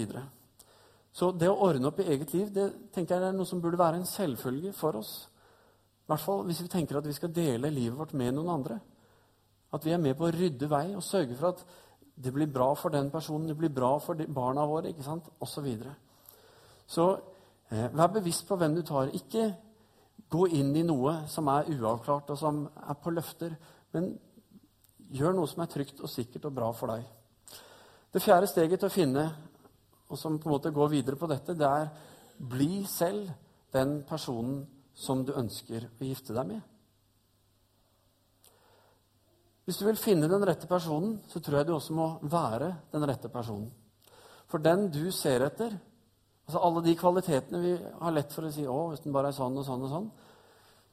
Så 1.15 1.29
det 1.31 1.47
å 1.47 1.59
ordne 1.63 1.87
opp 1.87 2.01
i 2.03 2.09
eget 2.11 2.33
liv 2.35 2.49
det 2.51 2.65
tenker 2.93 3.15
jeg 3.15 3.29
er 3.29 3.35
noe 3.37 3.47
som 3.47 3.61
burde 3.63 3.79
være 3.79 4.01
en 4.01 4.09
selvfølge 4.09 4.73
for 4.75 4.99
oss. 4.99 5.13
I 6.03 6.11
hvert 6.11 6.23
fall 6.25 6.43
hvis 6.47 6.59
vi 6.65 6.71
tenker 6.71 6.99
at 6.99 7.07
vi 7.07 7.15
skal 7.15 7.31
dele 7.33 7.71
livet 7.71 7.97
vårt 7.97 8.13
med 8.19 8.35
noen 8.35 8.51
andre. 8.57 8.79
At 9.73 9.85
vi 9.85 9.93
er 9.95 10.01
med 10.01 10.17
på 10.19 10.27
å 10.27 10.33
rydde 10.35 10.67
vei 10.71 10.89
og 10.93 11.03
sørge 11.03 11.37
for 11.39 11.53
at 11.53 11.63
det 12.15 12.31
blir 12.35 12.51
bra 12.51 12.67
for 12.79 12.91
den 12.91 13.09
personen, 13.11 13.47
det 13.47 13.57
blir 13.59 13.71
bra 13.75 13.97
for 13.99 14.19
barna 14.31 14.63
våre, 14.67 14.91
ikke 14.91 15.03
sant? 15.03 15.27
osv. 15.39 15.55
Så, 15.55 15.63
videre. 15.63 15.95
så 16.87 17.07
eh, 17.71 17.89
vær 17.91 18.13
bevisst 18.13 18.47
på 18.47 18.55
hvem 18.59 18.75
du 18.75 18.83
tar. 18.87 19.11
Ikke 19.15 19.49
gå 20.31 20.45
inn 20.55 20.71
i 20.75 20.83
noe 20.83 21.25
som 21.31 21.47
er 21.51 21.67
uavklart, 21.75 22.31
og 22.31 22.39
som 22.39 22.63
er 22.87 22.99
på 23.01 23.11
løfter. 23.11 23.55
Men 23.95 24.13
gjør 25.11 25.35
noe 25.35 25.47
som 25.47 25.63
er 25.63 25.71
trygt 25.71 25.99
og 26.03 26.11
sikkert 26.11 26.47
og 26.47 26.55
bra 26.55 26.71
for 26.75 26.91
deg. 26.91 27.03
Det 28.13 28.23
fjerde 28.23 28.47
steget 28.47 28.79
til 28.79 28.91
å 28.91 28.95
finne 28.95 29.27
og 30.09 30.19
som 30.19 30.37
på 30.39 30.49
en 30.49 30.55
måte 30.55 30.73
går 30.73 30.91
videre 30.91 31.19
på 31.19 31.29
dette, 31.29 31.57
det 31.57 31.65
er 31.65 31.89
bli 32.37 32.83
selv 32.89 33.29
den 33.73 34.01
personen 34.07 34.63
som 34.95 35.23
du 35.25 35.33
ønsker 35.35 35.87
å 35.89 36.07
gifte 36.07 36.35
deg 36.35 36.53
med. 36.53 36.61
Hvis 39.65 39.79
du 39.81 39.87
vil 39.87 39.97
finne 39.97 40.29
den 40.29 40.45
rette 40.45 40.69
personen, 40.69 41.17
så 41.27 41.41
tror 41.41 41.59
jeg 41.59 41.67
du 41.67 41.73
også 41.75 41.95
må 41.97 42.05
være 42.29 42.69
den 42.93 43.05
rette 43.09 43.31
personen. 43.33 43.71
For 44.51 44.61
den 44.61 44.91
du 44.93 45.09
ser 45.11 45.41
etter, 45.47 45.73
altså 46.45 46.61
alle 46.61 46.83
de 46.85 46.93
kvalitetene 46.99 47.61
vi 47.63 47.73
har 47.81 48.13
lett 48.13 48.35
for 48.35 48.45
å 48.45 48.51
si 48.53 48.67
å, 48.69 48.77
hvis 48.91 49.01
den 49.01 49.15
bare 49.15 49.31
er 49.33 49.37
sånn 49.37 49.57
og 49.57 49.65
sånn 49.65 49.87
og 49.87 49.91
sånn, 49.91 50.11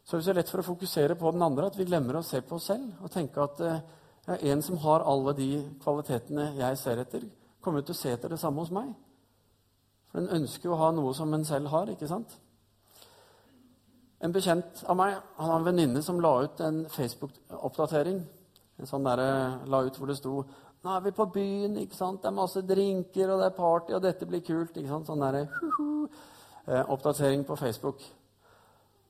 så 0.03 0.17
er 0.17 0.23
det 0.23 0.27
så 0.27 0.35
lett 0.35 0.51
for 0.51 0.63
å 0.63 0.67
fokusere 0.67 1.19
på 1.21 1.31
den 1.35 1.45
andre 1.45 1.69
at 1.69 1.77
vi 1.79 1.87
glemmer 1.87 2.19
å 2.19 2.25
se 2.27 2.41
på 2.43 2.57
oss 2.57 2.71
selv 2.73 3.05
og 3.05 3.13
tenke 3.13 3.45
at 3.45 3.61
ja, 3.63 4.39
en 4.41 4.65
som 4.65 4.81
har 4.83 5.05
alle 5.07 5.37
de 5.37 5.51
kvalitetene 5.83 6.49
jeg 6.57 6.81
ser 6.81 7.05
etter, 7.05 7.29
kommer 7.63 7.85
til 7.87 7.95
å 7.95 7.99
se 7.99 8.13
etter 8.13 8.33
det 8.33 8.41
samme 8.41 8.61
hos 8.61 8.73
meg. 8.75 8.93
For 10.11 10.21
en 10.21 10.43
ønsker 10.43 10.69
jo 10.69 10.75
å 10.77 10.81
ha 10.83 10.91
noe 10.93 11.15
som 11.17 11.33
en 11.35 11.45
selv 11.49 11.73
har, 11.73 11.91
ikke 11.93 12.11
sant? 12.11 12.35
En 14.23 14.35
bekjent 14.35 14.85
av 14.87 14.99
meg 14.99 15.17
han 15.17 15.51
har 15.51 15.59
en 15.59 15.67
venninne 15.67 16.03
som 16.05 16.21
la 16.23 16.35
ut 16.45 16.61
en 16.63 16.85
Facebook-oppdatering. 16.93 18.21
En 18.79 18.89
sånn 18.89 19.07
der, 19.07 19.23
la 19.67 19.81
ut 19.83 19.99
hvor 19.99 20.11
det 20.11 20.19
sto 20.21 20.45
'Nå 20.83 20.91
er 20.97 21.01
vi 21.01 21.11
på 21.11 21.27
byen. 21.31 21.77
ikke 21.77 21.95
sant? 21.95 22.23
Det 22.23 22.29
er 22.29 22.35
masse 22.35 22.61
drinker, 22.63 23.31
og 23.31 23.39
det 23.39 23.47
er 23.47 23.57
party, 23.57 23.93
og 23.93 24.03
dette 24.03 24.27
blir 24.27 24.41
kult.' 24.41 24.77
ikke 24.77 24.89
sant? 24.89 25.07
Sånn 25.07 25.21
der, 25.21 25.45
hu 25.45 25.71
-huh, 25.71 26.09
eh, 26.67 26.85
oppdatering 26.91 27.45
på 27.47 27.57
Facebook. 27.57 28.03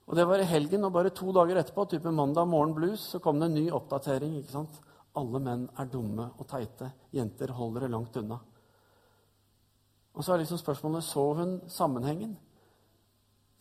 Og 0.06 0.16
Det 0.16 0.28
var 0.28 0.38
i 0.38 0.44
helgen, 0.44 0.84
og 0.84 0.92
bare 0.92 1.10
to 1.10 1.32
dager 1.32 1.56
etterpå, 1.56 1.88
type 1.88 2.10
mandag 2.10 2.48
morgen 2.48 2.74
blues, 2.74 3.00
så 3.00 3.18
kom 3.18 3.40
det 3.40 3.46
en 3.46 3.54
ny 3.54 3.70
oppdatering. 3.70 4.36
ikke 4.36 4.52
sant? 4.52 4.80
Alle 5.20 5.40
menn 5.44 5.66
er 5.79 5.90
dumme 5.92 6.31
og 6.38 6.46
teite. 6.48 6.88
Jenter 7.12 7.53
holder 7.57 7.85
det 7.85 7.92
langt 7.92 8.16
unna. 8.16 8.38
Og 10.12 10.25
så 10.25 10.35
er 10.35 10.42
liksom 10.42 10.61
spørsmålet 10.61 11.05
så 11.05 11.25
hun 11.37 11.59
sammenhengen. 11.72 12.33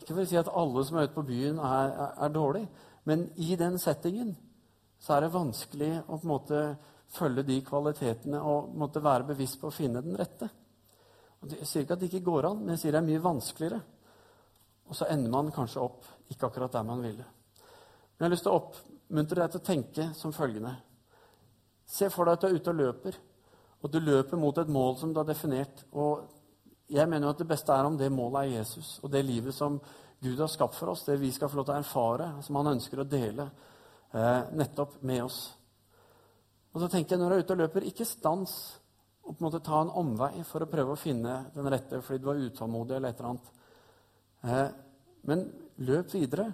Ikke 0.01 0.15
for 0.15 0.23
å 0.23 0.29
si 0.29 0.39
at 0.39 0.49
alle 0.57 0.83
som 0.87 0.97
er 0.97 1.07
ute 1.07 1.15
på 1.15 1.27
byen, 1.27 1.59
er, 1.59 1.91
er, 1.91 2.15
er 2.25 2.33
dårlige, 2.33 2.87
men 3.07 3.27
i 3.39 3.55
den 3.59 3.77
settingen 3.81 4.33
så 5.01 5.15
er 5.15 5.25
det 5.25 5.33
vanskelig 5.33 5.91
å 6.01 6.17
på 6.17 6.25
en 6.25 6.31
måte 6.31 6.61
følge 7.11 7.45
de 7.45 7.59
kvalitetene 7.65 8.41
og 8.47 8.73
måtte 8.77 9.03
være 9.03 9.29
bevisst 9.31 9.59
på 9.61 9.69
å 9.69 9.75
finne 9.75 10.03
den 10.03 10.17
rette. 10.17 10.49
Og 11.41 11.55
jeg 11.55 11.67
sier 11.67 11.85
ikke 11.85 11.97
at 11.97 12.03
det 12.03 12.11
ikke 12.11 12.27
går 12.27 12.47
an, 12.51 12.61
men 12.61 12.75
jeg 12.75 12.83
sier 12.83 12.95
det 12.95 13.01
er 13.01 13.09
mye 13.09 13.23
vanskeligere. 13.23 13.81
Og 14.91 14.97
så 14.97 15.07
ender 15.09 15.33
man 15.33 15.51
kanskje 15.55 15.81
opp 15.81 16.07
ikke 16.31 16.49
akkurat 16.49 16.73
der 16.75 16.85
man 16.85 17.01
ville. 17.01 17.25
Men 17.25 18.25
jeg 18.25 18.27
har 18.27 18.33
lyst 18.35 18.45
til 18.45 18.53
å 18.53 18.59
oppmuntre 18.59 19.41
deg 19.41 19.53
til 19.53 19.61
å 19.61 19.67
tenke 19.71 20.07
som 20.17 20.35
følgende. 20.35 20.75
Se 21.91 22.07
for 22.11 22.27
deg 22.27 22.37
at 22.37 22.43
du 22.43 22.47
er 22.47 22.59
ute 22.59 22.71
og 22.71 22.79
løper, 22.79 23.17
og 23.81 23.91
du 23.91 23.99
løper 23.99 24.39
mot 24.39 24.57
et 24.61 24.69
mål 24.71 24.95
som 24.99 25.11
du 25.11 25.19
har 25.19 25.27
definert. 25.27 25.83
og 25.91 26.29
jeg 26.91 27.07
mener 27.07 27.27
jo 27.27 27.31
at 27.31 27.39
det 27.39 27.47
beste 27.47 27.71
er 27.71 27.87
om 27.87 27.97
det 27.97 28.11
målet 28.11 28.41
er 28.41 28.57
Jesus 28.57 28.99
og 28.99 29.11
det 29.13 29.23
livet 29.23 29.55
som 29.55 29.77
Gud 30.21 30.37
har 30.37 30.49
skapt 30.51 30.75
for 30.75 30.91
oss, 30.91 31.05
det 31.05 31.15
vi 31.21 31.31
skal 31.31 31.49
få 31.49 31.57
lov 31.57 31.65
til 31.65 31.73
å 31.73 31.79
erfare, 31.81 32.27
som 32.43 32.59
han 32.59 32.73
ønsker 32.75 32.99
å 32.99 33.07
dele 33.09 33.47
eh, 34.13 34.51
nettopp 34.53 34.99
med 35.07 35.23
oss. 35.23 35.39
Og 36.71 36.83
så 36.83 36.89
tenker 36.91 37.15
jeg, 37.15 37.21
Når 37.21 37.29
du 37.29 37.35
er 37.35 37.45
ute 37.45 37.55
og 37.55 37.61
løper, 37.63 37.87
ikke 37.89 38.05
stans 38.05 38.53
og 39.21 39.37
på 39.37 39.39
en 39.39 39.47
måte 39.47 39.63
ta 39.65 39.81
en 39.81 39.93
omvei 40.01 40.43
for 40.47 40.63
å 40.63 40.69
prøve 40.69 40.93
å 40.93 40.99
finne 40.99 41.37
den 41.55 41.69
rette 41.71 42.01
fordi 42.03 42.21
du 42.21 42.27
var 42.27 42.41
utålmodig 42.41 42.95
eller 42.97 43.09
et 43.09 43.19
eller 43.19 43.29
annet. 43.31 43.49
Eh, 44.43 44.69
men 45.29 45.43
løp 45.87 46.13
videre, 46.13 46.47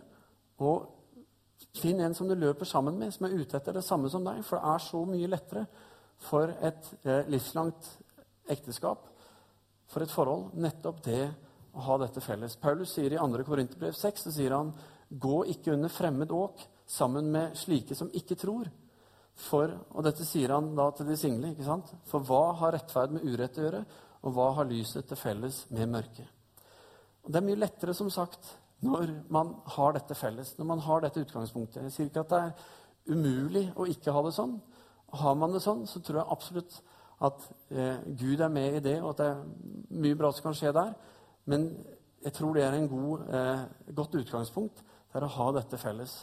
og 0.63 0.96
finn 1.77 2.01
en 2.01 2.15
som 2.17 2.29
du 2.29 2.35
løper 2.35 2.65
sammen 2.65 2.97
med, 2.99 3.13
som 3.13 3.27
er 3.27 3.37
ute 3.37 3.57
etter 3.57 3.77
det 3.77 3.85
samme 3.85 4.09
som 4.09 4.25
deg. 4.25 4.43
For 4.45 4.57
det 4.57 4.73
er 4.73 4.85
så 4.85 5.03
mye 5.09 5.29
lettere 5.31 5.65
for 6.27 6.53
et 6.65 6.89
eh, 7.05 7.27
livslangt 7.29 7.91
ekteskap 8.49 9.05
for 9.91 10.03
et 10.03 10.11
forhold, 10.11 10.51
nettopp 10.59 11.03
det 11.05 11.21
å 11.77 11.83
ha 11.85 11.99
dette 12.01 12.23
felles. 12.23 12.57
Paulus 12.59 12.95
sier 12.95 13.13
i 13.13 13.19
2. 13.19 13.43
Korinterbrev 13.47 13.95
6 13.95 14.27
så 14.27 14.33
sier 14.35 14.55
han, 14.55 14.73
gå 15.07 15.43
ikke 15.53 15.75
under 15.75 15.91
fremmed 15.93 16.33
åk 16.35 16.63
sammen 16.87 17.29
med 17.31 17.55
slike 17.59 17.95
som 17.95 18.11
ikke 18.15 18.35
tror. 18.39 18.67
For, 19.37 19.69
og 19.93 20.03
dette 20.07 20.25
sier 20.25 20.51
han 20.55 20.71
da 20.75 20.89
til 20.97 21.07
de 21.11 21.17
single. 21.19 21.53
ikke 21.53 21.67
sant? 21.67 21.91
For 22.09 22.25
hva 22.25 22.55
har 22.57 22.73
rettferd 22.73 23.13
med 23.15 23.27
urett 23.27 23.59
å 23.59 23.67
gjøre, 23.67 23.83
og 24.25 24.33
hva 24.33 24.47
har 24.57 24.67
lyset 24.67 25.05
til 25.07 25.19
felles 25.19 25.61
med 25.69 25.91
mørket? 25.93 26.33
Og 27.23 27.31
Det 27.31 27.39
er 27.39 27.45
mye 27.45 27.59
lettere, 27.59 27.93
som 27.93 28.09
sagt, 28.09 28.49
når 28.85 29.13
man 29.33 29.55
har 29.77 29.95
dette 29.95 30.15
felles, 30.15 30.53
når 30.57 30.69
man 30.69 30.81
har 30.85 31.01
dette 31.01 31.23
utgangspunktet. 31.25 31.83
Jeg 31.87 31.95
sier 31.95 32.09
ikke 32.11 32.25
at 32.25 32.33
det 32.33 32.41
er 32.43 33.15
umulig 33.15 33.65
å 33.75 33.87
ikke 33.89 34.13
ha 34.13 34.21
det 34.25 34.35
sånn. 34.35 34.57
Har 35.17 35.37
man 35.39 35.55
det 35.55 35.63
sånn, 35.63 35.85
så 35.89 36.01
tror 36.03 36.21
jeg 36.21 36.31
absolutt 36.35 36.79
at 37.25 37.47
eh, 37.73 38.03
Gud 38.19 38.41
er 38.43 38.51
med 38.53 38.77
i 38.77 38.83
det, 38.85 38.97
og 39.01 39.15
at 39.15 39.21
det 39.23 39.29
er 39.31 40.01
mye 40.03 40.17
bra 40.19 40.31
som 40.35 40.49
kan 40.49 40.57
skje 40.57 40.73
der. 40.75 40.91
Men 41.49 41.71
jeg 42.25 42.35
tror 42.37 42.53
det 42.53 42.65
er 42.67 42.77
en 42.77 42.89
god, 42.91 43.25
eh, 43.33 43.63
godt 43.97 44.19
utgangspunkt 44.19 44.83
det 45.17 45.21
er 45.21 45.25
å 45.25 45.35
ha 45.37 45.47
dette 45.55 45.79
felles. 45.81 46.13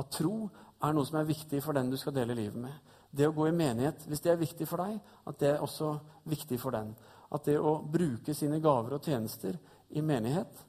At 0.00 0.10
tro 0.16 0.48
er 0.82 0.94
noe 0.96 1.06
som 1.06 1.20
er 1.20 1.28
viktig 1.28 1.60
for 1.62 1.76
den 1.76 1.92
du 1.92 1.98
skal 2.00 2.16
dele 2.16 2.34
livet 2.34 2.58
med. 2.58 2.96
Det 3.10 3.28
å 3.28 3.34
gå 3.34 3.48
i 3.50 3.54
menighet, 3.54 4.06
hvis 4.08 4.22
det 4.24 4.32
er 4.32 4.40
viktig 4.40 4.66
for 4.70 4.82
deg, 4.82 4.96
at 5.26 5.38
det 5.38 5.52
er 5.52 5.62
også 5.62 5.92
viktig 6.30 6.58
for 6.62 6.74
den. 6.74 6.92
At 7.30 7.46
det 7.46 7.58
å 7.58 7.76
bruke 7.84 8.34
sine 8.34 8.58
gaver 8.62 8.96
og 8.96 9.06
tjenester 9.06 9.58
i 9.94 10.02
menighet, 10.02 10.64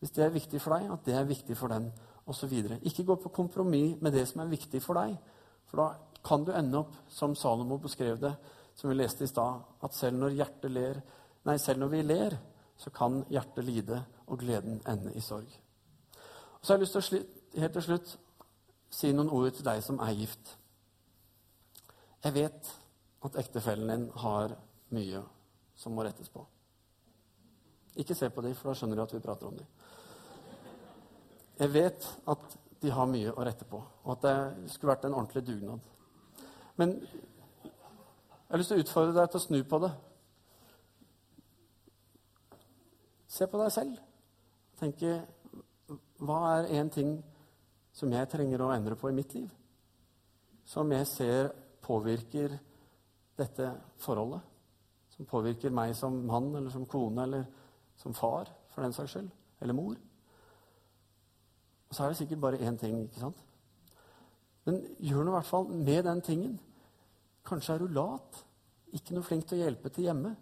hvis 0.00 0.14
det 0.16 0.24
er 0.24 0.32
viktig 0.32 0.60
for 0.62 0.76
deg, 0.76 0.88
at 0.92 1.04
det 1.06 1.14
er 1.16 1.28
viktig 1.28 1.56
for 1.56 1.72
den, 1.72 1.90
osv. 2.30 2.52
Ikke 2.82 3.04
gå 3.04 3.16
på 3.20 3.32
kompromiss 3.34 4.00
med 4.00 4.14
det 4.16 4.26
som 4.28 4.40
er 4.40 4.52
viktig 4.52 4.80
for 4.82 4.96
deg. 5.00 5.16
For 5.68 5.82
da 5.82 5.88
kan 6.24 6.44
du 6.44 6.52
ende 6.56 6.80
opp, 6.80 6.94
som 7.08 7.34
Salomo 7.36 7.78
beskrev 7.80 8.20
det, 8.20 8.32
som 8.74 8.90
vi 8.90 8.96
leste 8.96 9.24
i 9.24 9.30
stad, 9.30 9.60
at 9.82 9.94
selv 9.94 10.16
når, 10.18 10.38
ler, 10.68 11.02
nei, 11.44 11.56
selv 11.58 11.82
når 11.82 11.92
vi 11.92 12.02
ler, 12.02 12.36
så 12.80 12.90
kan 12.90 13.24
hjertet 13.28 13.64
lide, 13.64 14.04
og 14.30 14.38
gleden 14.38 14.80
ende 14.88 15.12
i 15.18 15.20
sorg. 15.20 15.48
Og 16.60 16.62
så 16.62 16.72
har 16.72 16.78
jeg 16.78 16.84
lyst 16.84 16.96
til 16.96 17.18
å 17.18 17.60
helt 17.60 17.72
til 17.72 17.82
slutt 17.82 18.12
si 18.94 19.10
noen 19.12 19.30
ord 19.34 19.50
til 19.54 19.66
deg 19.66 19.82
som 19.82 19.98
er 20.00 20.14
gift. 20.14 20.54
Jeg 22.24 22.36
vet 22.36 22.72
at 23.26 23.36
ektefellen 23.42 23.90
din 23.90 24.08
har 24.22 24.54
mye 24.94 25.22
som 25.76 25.96
må 25.96 26.04
rettes 26.04 26.28
på. 26.28 26.44
Ikke 27.96 28.14
se 28.14 28.30
på 28.30 28.44
dem, 28.44 28.54
for 28.54 28.70
da 28.70 28.78
skjønner 28.78 28.96
du 28.96 29.02
at 29.02 29.14
vi 29.14 29.22
prater 29.24 29.48
om 29.48 29.56
dem. 29.56 29.66
Jeg 31.60 31.72
vet 31.74 32.06
at 32.32 32.58
de 32.80 32.92
har 32.96 33.08
mye 33.10 33.32
å 33.36 33.44
rette 33.44 33.66
på, 33.68 33.78
og 33.80 34.12
at 34.14 34.22
det 34.24 34.70
skulle 34.72 34.94
vært 34.94 35.04
en 35.04 35.16
ordentlig 35.18 35.42
dugnad. 35.44 35.82
Men 36.80 36.94
jeg 37.04 38.48
har 38.48 38.62
lyst 38.62 38.72
til 38.72 38.80
å 38.80 38.84
utfordre 38.86 39.16
deg 39.18 39.28
til 39.28 39.40
å 39.40 39.44
snu 39.44 39.58
på 39.68 39.82
det. 39.84 39.90
Se 43.30 43.46
på 43.46 43.60
deg 43.60 43.74
selv. 43.76 44.00
Tenke 44.80 45.20
Hva 46.20 46.40
er 46.56 46.72
en 46.80 46.90
ting 46.92 47.12
som 47.92 48.12
jeg 48.12 48.28
trenger 48.32 48.64
å 48.64 48.72
endre 48.74 48.96
på 48.96 49.10
i 49.10 49.14
mitt 49.16 49.36
liv? 49.36 49.48
Som 50.64 50.92
jeg 50.96 51.06
ser 51.12 51.52
påvirker 51.84 52.56
dette 53.36 53.70
forholdet? 54.00 54.42
Som 55.12 55.28
påvirker 55.28 55.72
meg 55.76 55.92
som 55.98 56.16
mann 56.26 56.54
eller 56.54 56.72
som 56.72 56.88
kone 56.88 57.28
eller 57.28 57.44
som 58.00 58.16
far, 58.16 58.48
for 58.72 58.84
den 58.84 58.96
saks 58.96 59.18
skyld? 59.18 59.30
Eller 59.60 59.76
mor? 59.76 59.98
Og 61.90 61.96
så 61.96 62.04
er 62.04 62.12
det 62.12 62.20
sikkert 62.20 62.40
bare 62.40 62.60
én 62.62 62.78
ting, 62.78 63.02
ikke 63.02 63.20
sant? 63.20 63.46
Men 64.66 64.82
gjør 65.02 65.24
noe 65.24 65.34
i 65.34 65.38
hvert 65.38 65.50
fall 65.50 65.70
med 65.72 66.04
den 66.06 66.20
tingen. 66.22 66.58
Kanskje 67.46 67.74
er 67.74 67.82
du 67.82 67.94
lat. 67.96 68.44
Ikke 68.94 69.16
noe 69.16 69.26
flink 69.26 69.48
til 69.48 69.58
å 69.58 69.64
hjelpe 69.64 69.90
til 69.90 70.06
hjemme. 70.06 70.34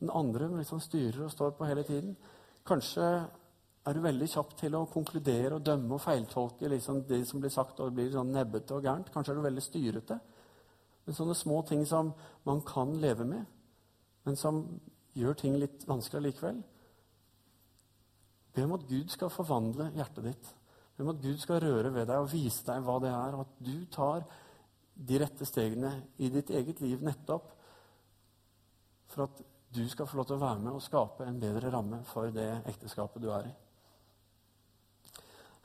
Den 0.00 0.12
andre 0.12 0.48
liksom 0.54 0.80
styrer 0.80 1.26
og 1.26 1.32
står 1.32 1.52
på 1.58 1.68
hele 1.68 1.84
tiden. 1.84 2.16
Kanskje 2.66 3.04
er 3.86 3.94
du 3.94 4.02
veldig 4.02 4.28
kjapp 4.32 4.56
til 4.58 4.74
å 4.74 4.86
konkludere 4.90 5.58
og 5.58 5.66
dømme 5.66 5.94
og 5.94 6.02
feiltolke 6.02 6.70
liksom 6.72 7.04
det 7.06 7.20
som 7.28 7.42
blir 7.42 7.52
sagt, 7.54 7.80
og 7.80 7.94
blir 7.94 8.10
sånn 8.12 8.32
nebbete 8.34 8.74
og 8.74 8.88
gærent. 8.88 9.12
Kanskje 9.14 9.34
er 9.34 9.38
du 9.38 9.46
veldig 9.46 9.64
styrete. 9.64 10.18
Men 11.06 11.14
sånne 11.14 11.36
små 11.38 11.60
ting 11.68 11.84
som 11.86 12.10
man 12.48 12.64
kan 12.66 12.96
leve 13.02 13.24
med, 13.28 13.44
men 14.26 14.38
som 14.38 14.64
gjør 15.14 15.36
ting 15.38 15.54
litt 15.60 15.84
vanskelig 15.86 16.32
likevel. 16.32 16.58
Be 18.56 18.64
om 18.64 18.74
at 18.74 18.88
Gud 18.88 19.12
skal 19.12 19.30
forvandle 19.30 19.92
hjertet 19.94 20.32
ditt. 20.32 20.54
Om 20.98 21.12
at 21.12 21.20
Gud 21.20 21.36
skal 21.40 21.60
røre 21.60 21.92
ved 21.92 22.08
deg 22.08 22.22
og 22.22 22.30
vise 22.32 22.64
deg 22.64 22.84
hva 22.84 22.96
det 23.02 23.10
er, 23.12 23.36
og 23.36 23.44
at 23.44 23.58
du 23.66 23.74
tar 23.92 24.24
de 24.96 25.20
rette 25.20 25.44
stegene 25.44 25.92
i 26.24 26.30
ditt 26.32 26.50
eget 26.56 26.80
liv 26.80 27.02
nettopp 27.04 27.50
for 29.12 29.26
at 29.26 29.42
du 29.76 29.82
skal 29.92 30.08
få 30.08 30.16
lov 30.16 30.28
til 30.28 30.38
å 30.38 30.44
være 30.44 30.62
med 30.62 30.76
og 30.78 30.84
skape 30.84 31.26
en 31.26 31.40
bedre 31.40 31.70
ramme 31.72 32.00
for 32.08 32.32
det 32.32 32.48
ekteskapet 32.70 33.22
du 33.22 33.28
er 33.34 33.50
i. 33.50 33.54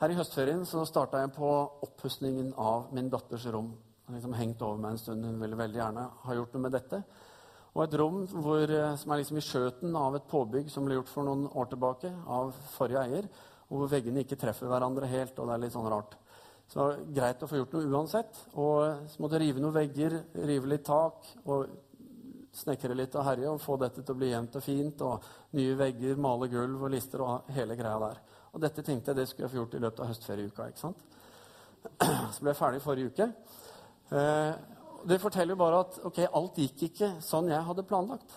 Her 0.02 0.12
i 0.12 0.18
høstferien 0.18 0.66
så 0.66 0.82
starta 0.90 1.22
jeg 1.22 1.32
på 1.36 1.50
oppussingen 1.86 2.52
av 2.60 2.90
min 2.96 3.10
datters 3.14 3.46
rom. 3.54 3.70
Den 4.08 4.18
liksom 4.18 4.34
hengt 4.34 4.64
over 4.66 4.80
meg 4.82 4.96
en 4.96 5.00
stund. 5.00 5.26
Hun 5.26 5.38
ville 5.40 5.60
veldig 5.60 5.78
gjerne 5.78 6.08
ha 6.24 6.36
gjort 6.36 6.56
noe 6.56 6.64
med 6.66 6.74
dette. 6.74 7.04
Og 7.72 7.84
et 7.86 7.98
rom 8.02 8.24
hvor, 8.34 8.66
eh, 8.66 8.96
som 8.98 9.14
er 9.14 9.22
liksom 9.22 9.38
i 9.38 9.46
skjøten 9.46 9.96
av 9.96 10.18
et 10.18 10.26
påbygg 10.28 10.72
som 10.74 10.88
ble 10.88 10.98
gjort 10.98 11.12
for 11.14 11.28
noen 11.28 11.46
år 11.48 11.70
tilbake 11.72 12.12
av 12.28 12.50
forrige 12.74 13.04
eier, 13.06 13.30
hvor 13.72 13.92
veggene 13.92 14.26
ikke 14.26 14.40
treffer 14.40 14.68
hverandre 14.68 15.08
helt, 15.08 15.38
og 15.40 15.48
det 15.48 15.56
er 15.56 15.64
litt 15.64 15.76
sånn 15.76 15.90
rart. 15.92 16.18
Så 16.72 16.80
det 16.80 16.84
var 16.88 17.00
greit 17.16 17.44
å 17.44 17.48
få 17.52 17.60
gjort 17.60 17.74
noe 17.76 17.88
uansett. 17.92 18.42
Og 18.56 19.08
så 19.12 19.22
måtte 19.24 19.38
jeg 19.38 19.48
rive 19.48 19.64
noen 19.64 19.76
vegger, 19.76 20.18
rive 20.48 20.70
litt 20.72 20.86
tak 20.88 21.26
og 21.44 21.66
snekre 22.56 22.96
litt 22.96 23.16
og 23.16 23.26
herje 23.28 23.50
og 23.52 23.62
få 23.64 23.78
dette 23.80 24.04
til 24.04 24.16
å 24.16 24.20
bli 24.20 24.30
jevnt 24.32 24.56
og 24.60 24.64
fint. 24.64 25.04
Og 25.08 25.56
nye 25.60 25.76
vegger, 25.80 26.20
male 26.20 26.48
gulv 26.52 26.86
og 26.88 26.94
lister 26.94 27.24
og 27.26 27.52
hele 27.56 27.76
greia 27.80 28.00
der. 28.06 28.22
Og 28.52 28.64
dette 28.64 28.84
tenkte 28.88 29.12
jeg 29.12 29.20
det 29.20 29.28
skulle 29.30 29.48
jeg 29.48 29.54
få 29.54 29.60
gjort 29.62 29.76
i 29.76 29.84
løpet 29.84 30.04
av 30.04 30.12
høstferieuka. 30.12 30.68
ikke 30.72 30.84
sant? 30.84 31.04
Så 32.36 32.44
ble 32.44 32.54
jeg 32.54 32.60
ferdig 32.60 32.84
forrige 32.84 33.12
uke. 33.12 33.30
Eh, 34.12 34.54
det 35.12 35.22
forteller 35.22 35.56
jo 35.56 35.62
bare 35.64 35.84
at 35.86 36.00
ok, 36.08 36.24
alt 36.28 36.60
gikk 36.62 36.86
ikke 36.92 37.14
sånn 37.26 37.52
jeg 37.52 37.68
hadde 37.68 37.88
planlagt. 37.88 38.36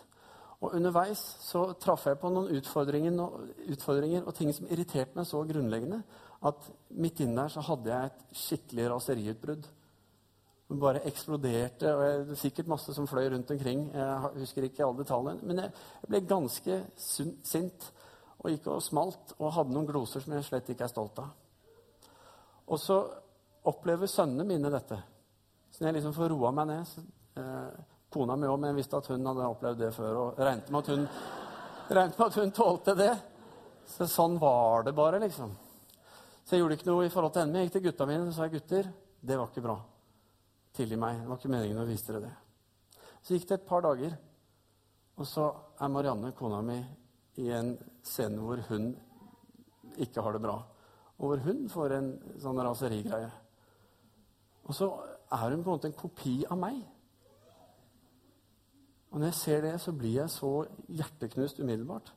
Og 0.62 0.74
underveis 0.76 1.20
så 1.44 1.66
traff 1.80 2.06
jeg 2.08 2.20
på 2.20 2.30
noen 2.32 2.52
utfordringer 2.56 3.16
og, 3.24 3.48
utfordringer 3.74 4.24
og 4.24 4.36
ting 4.36 4.52
som 4.54 4.68
irriterte 4.70 5.18
meg 5.18 5.26
så 5.28 5.42
grunnleggende 5.48 6.02
at 6.44 6.68
midt 7.00 7.22
inne 7.24 7.42
der 7.42 7.52
så 7.52 7.64
hadde 7.64 7.90
jeg 7.90 8.10
et 8.10 8.38
skikkelig 8.44 8.86
raseriutbrudd. 8.92 9.66
Det 10.64 10.80
bare 10.80 11.02
eksploderte, 11.08 11.90
og 11.92 12.02
jeg, 12.04 12.18
det 12.20 12.28
var 12.28 12.40
sikkert 12.40 12.70
masse 12.72 12.94
som 12.96 13.06
fløy 13.08 13.28
rundt 13.32 13.50
omkring. 13.52 13.84
Jeg 13.94 14.30
husker 14.40 14.66
ikke 14.66 14.84
alle 14.86 15.02
detaljene. 15.02 15.44
Men 15.44 15.60
jeg, 15.62 15.72
jeg 16.02 16.12
ble 16.12 16.20
ganske 16.28 16.78
sint 17.44 17.88
og 18.40 18.50
gikk 18.52 18.68
og 18.72 18.84
smalt 18.84 19.34
og 19.38 19.52
hadde 19.56 19.74
noen 19.76 19.88
gloser 19.88 20.24
som 20.24 20.34
jeg 20.36 20.46
slett 20.48 20.70
ikke 20.72 20.86
er 20.86 20.92
stolt 20.92 21.20
av. 21.22 21.32
Og 22.72 22.80
så 22.80 22.98
opplever 23.68 24.08
sønnene 24.10 24.46
mine 24.48 24.72
dette. 24.72 24.98
Så 25.70 25.82
når 25.82 25.90
jeg 25.90 25.98
liksom 25.98 26.16
får 26.16 26.32
roa 26.32 26.52
meg 26.54 26.68
ned 26.70 26.88
så, 26.88 27.04
eh, 27.40 27.93
Kona 28.14 28.36
mi 28.38 28.46
òg, 28.46 28.60
men 28.60 28.70
jeg 28.70 28.78
visste 28.78 28.98
at 29.00 29.08
hun 29.10 29.26
hadde 29.26 29.46
opplevd 29.50 29.80
det 29.82 29.90
før. 29.96 30.18
Og 30.20 30.38
regnet 30.38 30.70
med 30.70 30.84
at 30.84 30.90
hun, 30.92 31.06
regnet 31.90 32.18
med 32.20 32.26
at 32.28 32.38
hun 32.38 32.52
tålte 32.54 32.94
det. 32.98 33.12
Så 33.90 34.06
sånn 34.08 34.38
var 34.40 34.86
det 34.86 34.94
bare, 34.96 35.18
liksom. 35.22 35.50
Så 36.44 36.54
jeg 36.54 36.62
gjorde 36.62 36.78
ikke 36.78 36.90
noe 36.90 37.08
i 37.08 37.10
forhold 37.12 37.34
til 37.34 37.44
henne. 37.44 37.58
Jeg 37.58 37.68
gikk 37.68 37.76
til 37.78 37.84
gutta 37.88 38.06
mine 38.08 38.28
og 38.28 38.36
sa 38.36 38.46
gutter, 38.52 38.88
det 39.24 39.38
var 39.40 39.50
ikke 39.50 39.64
bra. 39.64 39.76
Tilgi 40.76 40.98
meg. 41.00 41.22
Det 41.22 41.30
var 41.30 41.40
ikke 41.40 41.52
meningen 41.52 41.82
å 41.82 41.88
vise 41.88 42.06
dere 42.10 42.22
det. 42.26 42.32
Så 43.24 43.34
gikk 43.34 43.48
det 43.48 43.56
et 43.56 43.66
par 43.66 43.84
dager, 43.84 44.14
og 45.16 45.28
så 45.28 45.48
er 45.80 45.92
Marianne, 45.92 46.34
kona 46.36 46.60
mi, 46.64 46.76
i 47.40 47.48
en 47.56 47.72
scene 48.04 48.42
hvor 48.42 48.60
hun 48.68 48.92
ikke 50.04 50.22
har 50.22 50.36
det 50.36 50.42
bra. 50.44 50.58
Og 51.18 51.30
hvor 51.30 51.44
hun 51.46 51.64
får 51.72 51.96
en 51.96 52.10
sånn 52.42 52.60
raserigreie. 52.62 53.30
Og 54.68 54.76
så 54.76 54.90
er 55.32 55.54
hun 55.54 55.62
på 55.64 55.70
en 55.70 55.78
måte 55.78 55.90
en 55.90 55.96
kopi 55.96 56.36
av 56.50 56.60
meg. 56.60 56.82
Og 59.14 59.20
når 59.20 59.30
jeg 59.30 59.38
ser 59.38 59.60
det, 59.62 59.74
så 59.78 59.94
blir 59.94 60.16
jeg 60.18 60.30
så 60.34 60.50
hjerteknust 60.90 61.60
umiddelbart. 61.62 62.10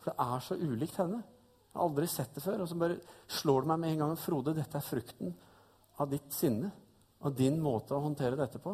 For 0.00 0.10
det 0.10 0.24
er 0.24 0.44
så 0.46 0.56
ulikt 0.56 0.96
henne. 0.96 1.20
Jeg 1.20 1.76
har 1.76 1.84
aldri 1.84 2.06
sett 2.08 2.32
det 2.32 2.42
før. 2.44 2.62
Og 2.64 2.70
så 2.70 2.78
bare 2.80 2.96
slår 3.28 3.62
det 3.62 3.70
meg 3.70 3.82
med 3.82 3.92
en 3.92 4.00
gang 4.00 4.14
Frode, 4.20 4.54
dette 4.56 4.80
er 4.80 4.86
frukten 4.86 5.34
av 6.00 6.08
ditt 6.08 6.32
sinne. 6.32 6.72
Av 7.22 7.36
din 7.36 7.60
måte 7.62 7.94
å 7.94 8.00
håndtere 8.02 8.40
dette 8.40 8.58
på. 8.64 8.72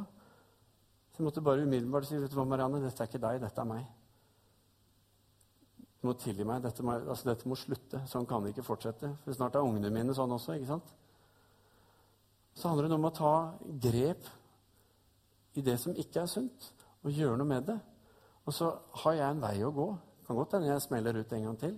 Så 1.10 1.20
jeg 1.20 1.26
måtte 1.26 1.42
bare 1.42 1.66
umiddelbart 1.66 2.06
si 2.06 2.16
vet 2.22 2.30
du 2.30 2.38
hva, 2.38 2.46
Marianne, 2.46 2.80
dette 2.84 3.02
er 3.02 3.10
ikke 3.10 3.24
deg, 3.26 3.42
dette 3.42 3.60
er 3.64 3.68
meg. 3.68 3.90
Du 5.98 6.06
må 6.06 6.14
tilgi 6.14 6.46
meg. 6.46 6.62
Dette 6.62 6.86
må, 6.86 6.94
altså, 6.94 7.26
dette 7.32 7.50
må 7.50 7.58
slutte. 7.58 8.04
Sånn 8.06 8.26
kan 8.30 8.46
det 8.46 8.54
ikke 8.54 8.68
fortsette. 8.70 9.16
For 9.24 9.34
snart 9.34 9.58
er 9.58 9.66
ungene 9.66 9.90
mine 9.90 10.14
sånn 10.14 10.38
også. 10.38 10.54
ikke 10.54 10.70
sant? 10.70 10.94
Så 12.54 12.70
handler 12.70 12.86
det 12.86 12.98
om 13.02 13.10
å 13.10 13.14
ta 13.14 13.34
grep 13.82 14.30
i 15.58 15.66
det 15.66 15.74
som 15.82 15.98
ikke 15.98 16.22
er 16.22 16.30
sunt, 16.30 16.72
og 17.04 17.14
gjøre 17.14 17.38
noe 17.38 17.48
med 17.48 17.68
det. 17.68 17.78
Og 18.48 18.54
så 18.56 18.70
har 19.02 19.16
jeg 19.16 19.28
en 19.28 19.42
vei 19.42 19.56
å 19.64 19.72
gå. 19.74 19.88
Det 20.18 20.28
kan 20.28 20.38
godt 20.38 20.56
hende 20.56 20.70
jeg 20.70 20.84
smeller 20.84 21.18
ut 21.20 21.32
en 21.36 21.46
gang 21.48 21.58
til. 21.60 21.74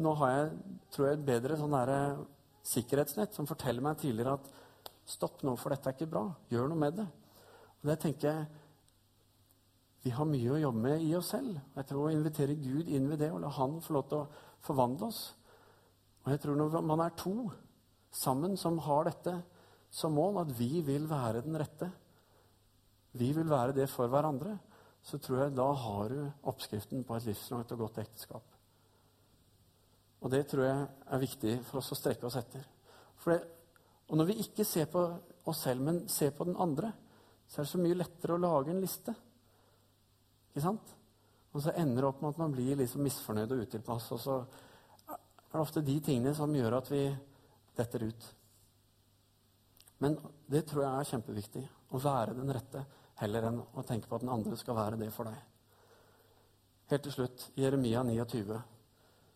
Nå 0.00 0.14
har 0.20 0.32
jeg 0.34 0.50
tror 0.92 1.08
jeg, 1.08 1.18
et 1.18 1.26
bedre 1.26 1.58
sånn 1.60 1.76
der, 1.76 2.22
sikkerhetsnett 2.70 3.36
som 3.36 3.48
forteller 3.48 3.84
meg 3.84 4.00
tidligere 4.00 4.36
at 4.36 4.50
stopp 5.08 5.40
nå, 5.46 5.56
for 5.58 5.72
dette 5.72 5.90
er 5.90 5.96
ikke 5.96 6.10
bra. 6.12 6.26
Gjør 6.52 6.70
noe 6.70 6.80
med 6.80 6.98
det. 7.00 7.06
Og 7.80 7.88
det 7.88 7.96
tenker 8.02 8.28
jeg 8.30 8.48
vi 10.00 10.12
har 10.16 10.28
mye 10.28 10.54
å 10.54 10.60
jobbe 10.60 10.80
med 10.80 11.02
i 11.04 11.12
oss 11.16 11.34
selv. 11.34 11.58
Jeg 11.76 11.88
tror 11.88 12.06
Å 12.06 12.12
invitere 12.14 12.56
Gud 12.56 12.88
inn 12.88 13.08
ved 13.10 13.20
det 13.20 13.28
og 13.34 13.42
la 13.42 13.50
Han 13.58 13.80
få 13.84 13.98
lov 13.98 14.06
til 14.08 14.22
å 14.22 14.28
forvandle 14.64 15.10
oss. 15.10 15.20
Og 16.24 16.32
jeg 16.32 16.40
tror 16.40 16.56
Når 16.56 16.86
man 16.88 17.02
er 17.04 17.16
to 17.20 17.50
sammen 18.10 18.56
som 18.56 18.78
har 18.86 19.10
dette 19.10 19.34
som 19.90 20.14
mål, 20.14 20.40
at 20.44 20.54
vi 20.56 20.80
vil 20.86 21.08
være 21.10 21.42
den 21.44 21.58
rette, 21.58 21.90
vi 23.18 23.32
vil 23.34 23.50
være 23.50 23.74
det 23.76 23.88
for 23.90 24.10
hverandre, 24.10 24.56
så 25.02 25.18
tror 25.18 25.44
jeg 25.44 25.56
da 25.56 25.66
har 25.84 26.12
du 26.12 26.48
oppskriften 26.50 27.04
på 27.06 27.16
et 27.16 27.26
livslangt 27.30 27.72
og 27.72 27.86
godt 27.86 28.02
ekteskap. 28.02 28.56
Og 30.20 30.30
det 30.30 30.44
tror 30.50 30.66
jeg 30.66 30.86
er 30.86 31.22
viktig 31.22 31.54
for 31.64 31.80
oss 31.80 31.92
å 31.94 31.98
strekke 31.98 32.28
oss 32.28 32.36
etter. 32.36 32.64
Det, 33.24 33.38
og 34.10 34.18
når 34.20 34.28
vi 34.28 34.40
ikke 34.44 34.66
ser 34.68 34.90
på 34.92 35.02
oss 35.48 35.62
selv, 35.64 35.82
men 35.86 36.02
ser 36.12 36.34
på 36.36 36.44
den 36.44 36.58
andre, 36.60 36.92
så 37.48 37.60
er 37.60 37.66
det 37.66 37.72
så 37.72 37.80
mye 37.80 37.96
lettere 37.96 38.36
å 38.36 38.42
lage 38.42 38.74
en 38.74 38.82
liste. 38.82 39.14
Ikke 40.50 40.64
sant? 40.66 40.92
Og 41.50 41.64
så 41.64 41.72
ender 41.80 42.04
det 42.04 42.10
opp 42.10 42.20
med 42.22 42.34
at 42.34 42.42
man 42.42 42.52
blir 42.54 42.78
liksom 42.78 43.02
misfornøyd 43.02 43.56
og 43.56 43.64
utilpass. 43.64 44.10
Og 44.14 44.20
så 44.22 44.36
er 45.10 45.56
det 45.56 45.62
ofte 45.64 45.82
de 45.86 45.96
tingene 46.04 46.34
som 46.36 46.52
gjør 46.54 46.78
at 46.78 46.92
vi 46.92 47.02
detter 47.80 48.06
ut. 48.06 48.28
Men 50.04 50.16
det 50.50 50.66
tror 50.68 50.84
jeg 50.84 50.92
er 50.92 51.10
kjempeviktig. 51.14 51.64
Å 51.90 51.98
være 51.98 52.36
den 52.36 52.52
rette 52.54 52.84
heller 53.20 53.48
enn 53.48 53.60
å 53.60 53.84
tenke 53.86 54.08
på 54.08 54.18
at 54.18 54.24
den 54.24 54.32
andre 54.32 54.58
skal 54.58 54.78
være 54.78 54.98
det 55.00 55.10
for 55.14 55.28
deg. 55.28 55.38
Helt 56.90 57.06
til 57.06 57.14
slutt, 57.14 57.46
i 57.54 57.62
Jeremia 57.62 58.02
29 58.02 58.60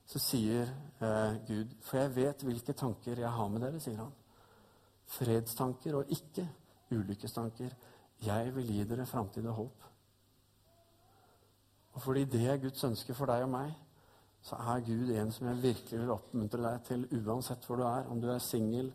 så 0.04 0.20
sier 0.20 0.68
eh, 1.00 1.36
Gud, 1.48 1.72
for 1.84 2.00
jeg 2.00 2.12
vet 2.16 2.44
hvilke 2.44 2.74
tanker 2.76 3.20
jeg 3.22 3.30
har 3.38 3.48
med 3.52 3.64
dere, 3.64 3.80
sier 3.80 4.02
han. 4.02 4.12
Fredstanker 5.14 5.96
og 6.00 6.12
ikke 6.12 6.44
ulykkestanker. 6.92 7.72
Jeg 8.24 8.52
vil 8.56 8.72
gi 8.72 8.84
dere 8.88 9.06
framtid 9.08 9.46
og 9.48 9.58
håp. 9.60 9.88
Og 11.94 12.02
fordi 12.02 12.24
det 12.28 12.44
er 12.50 12.60
Guds 12.60 12.84
ønske 12.84 13.14
for 13.16 13.30
deg 13.30 13.46
og 13.46 13.52
meg, 13.54 13.72
så 14.44 14.58
er 14.74 14.82
Gud 14.84 15.12
en 15.14 15.30
som 15.32 15.46
jeg 15.48 15.62
virkelig 15.62 16.00
vil 16.02 16.12
oppmuntre 16.12 16.60
deg 16.60 16.82
til, 16.88 17.06
uansett 17.22 17.64
hvor 17.64 17.80
du 17.80 17.86
er. 17.88 18.08
Om 18.10 18.20
du 18.20 18.28
er 18.28 18.42
singel, 18.44 18.90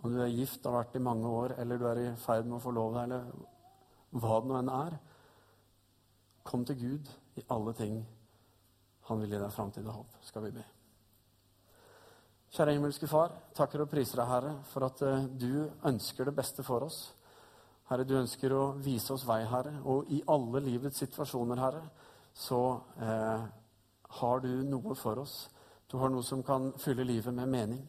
om 0.00 0.14
du 0.14 0.22
er 0.22 0.32
gift, 0.32 0.64
har 0.64 0.78
vært 0.78 0.96
i 0.96 1.02
mange 1.02 1.28
år, 1.28 1.58
eller 1.60 1.80
du 1.80 1.84
er 1.90 2.00
i 2.00 2.14
ferd 2.22 2.48
med 2.48 2.56
å 2.56 2.62
forlove 2.64 3.02
deg, 3.02 3.10
eller 3.10 3.50
hva 4.14 4.40
det 4.40 4.50
nå 4.50 4.58
enn 4.60 4.72
er. 4.72 4.98
Kom 6.46 6.64
til 6.68 6.78
Gud 6.80 7.10
i 7.40 7.44
alle 7.50 7.74
ting 7.76 7.98
han 9.08 9.20
vil 9.20 9.34
gi 9.34 9.40
deg 9.40 9.52
framtid 9.52 9.84
og 9.84 9.98
håp, 9.98 10.14
skal 10.24 10.46
vi 10.46 10.54
be. 10.54 10.62
Kjære 12.54 12.76
himmelske 12.76 13.08
Far, 13.10 13.34
takker 13.56 13.82
og 13.82 13.90
priser 13.90 14.20
deg, 14.20 14.30
Herre, 14.30 14.52
for 14.70 14.86
at 14.86 15.02
uh, 15.04 15.26
du 15.26 15.66
ønsker 15.90 16.28
det 16.28 16.36
beste 16.38 16.64
for 16.64 16.86
oss. 16.86 17.00
Herre, 17.90 18.06
du 18.08 18.14
ønsker 18.16 18.54
å 18.54 18.62
vise 18.80 19.12
oss 19.12 19.26
vei, 19.28 19.42
Herre, 19.50 19.74
og 19.90 20.08
i 20.14 20.22
alle 20.30 20.62
livets 20.64 21.02
situasjoner, 21.02 21.60
Herre, 21.60 21.82
så 22.34 22.60
eh, 22.98 23.42
har 24.18 24.40
du 24.42 24.48
noe 24.66 24.94
for 24.98 25.20
oss. 25.22 25.34
Du 25.90 25.98
har 26.00 26.10
noe 26.10 26.24
som 26.26 26.40
kan 26.42 26.72
fylle 26.82 27.04
livet 27.06 27.34
med 27.34 27.50
mening. 27.52 27.82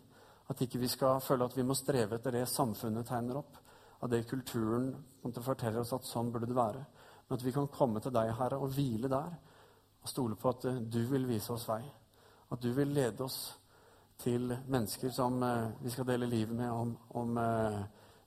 At 0.52 0.60
ikke 0.62 0.82
vi 0.84 0.90
skal 0.92 1.24
føle 1.26 1.48
at 1.48 1.56
vi 1.58 1.66
må 1.66 1.74
streve 1.78 2.20
etter 2.20 2.36
det 2.36 2.44
samfunnet 2.52 3.08
tegner 3.10 3.40
opp. 3.40 3.58
At 4.06 4.14
det 4.14 4.28
kulturen 4.30 4.92
forteller 5.42 5.82
oss 5.82 5.96
at 5.98 6.06
sånn 6.06 6.30
burde 6.32 6.50
det 6.50 6.58
være. 6.58 6.86
Men 7.26 7.40
at 7.40 7.44
vi 7.46 7.54
kan 7.56 7.68
komme 7.74 8.02
til 8.04 8.14
deg, 8.14 8.36
Herre, 8.38 8.60
og 8.62 8.74
hvile 8.76 9.10
der 9.10 9.34
og 10.06 10.10
stole 10.10 10.36
på 10.38 10.52
at 10.54 10.66
eh, 10.70 10.82
du 10.82 11.02
vil 11.10 11.26
vise 11.26 11.54
oss 11.54 11.66
vei. 11.66 11.82
At 12.54 12.62
du 12.62 12.70
vil 12.78 12.94
lede 12.94 13.26
oss 13.26 13.40
til 14.22 14.54
mennesker 14.54 15.10
som 15.10 15.42
eh, 15.44 15.72
vi 15.82 15.90
skal 15.90 16.06
dele 16.06 16.30
livet 16.30 16.54
med, 16.56 16.70
om, 16.72 16.92
om 17.18 17.40
eh, 17.42 17.80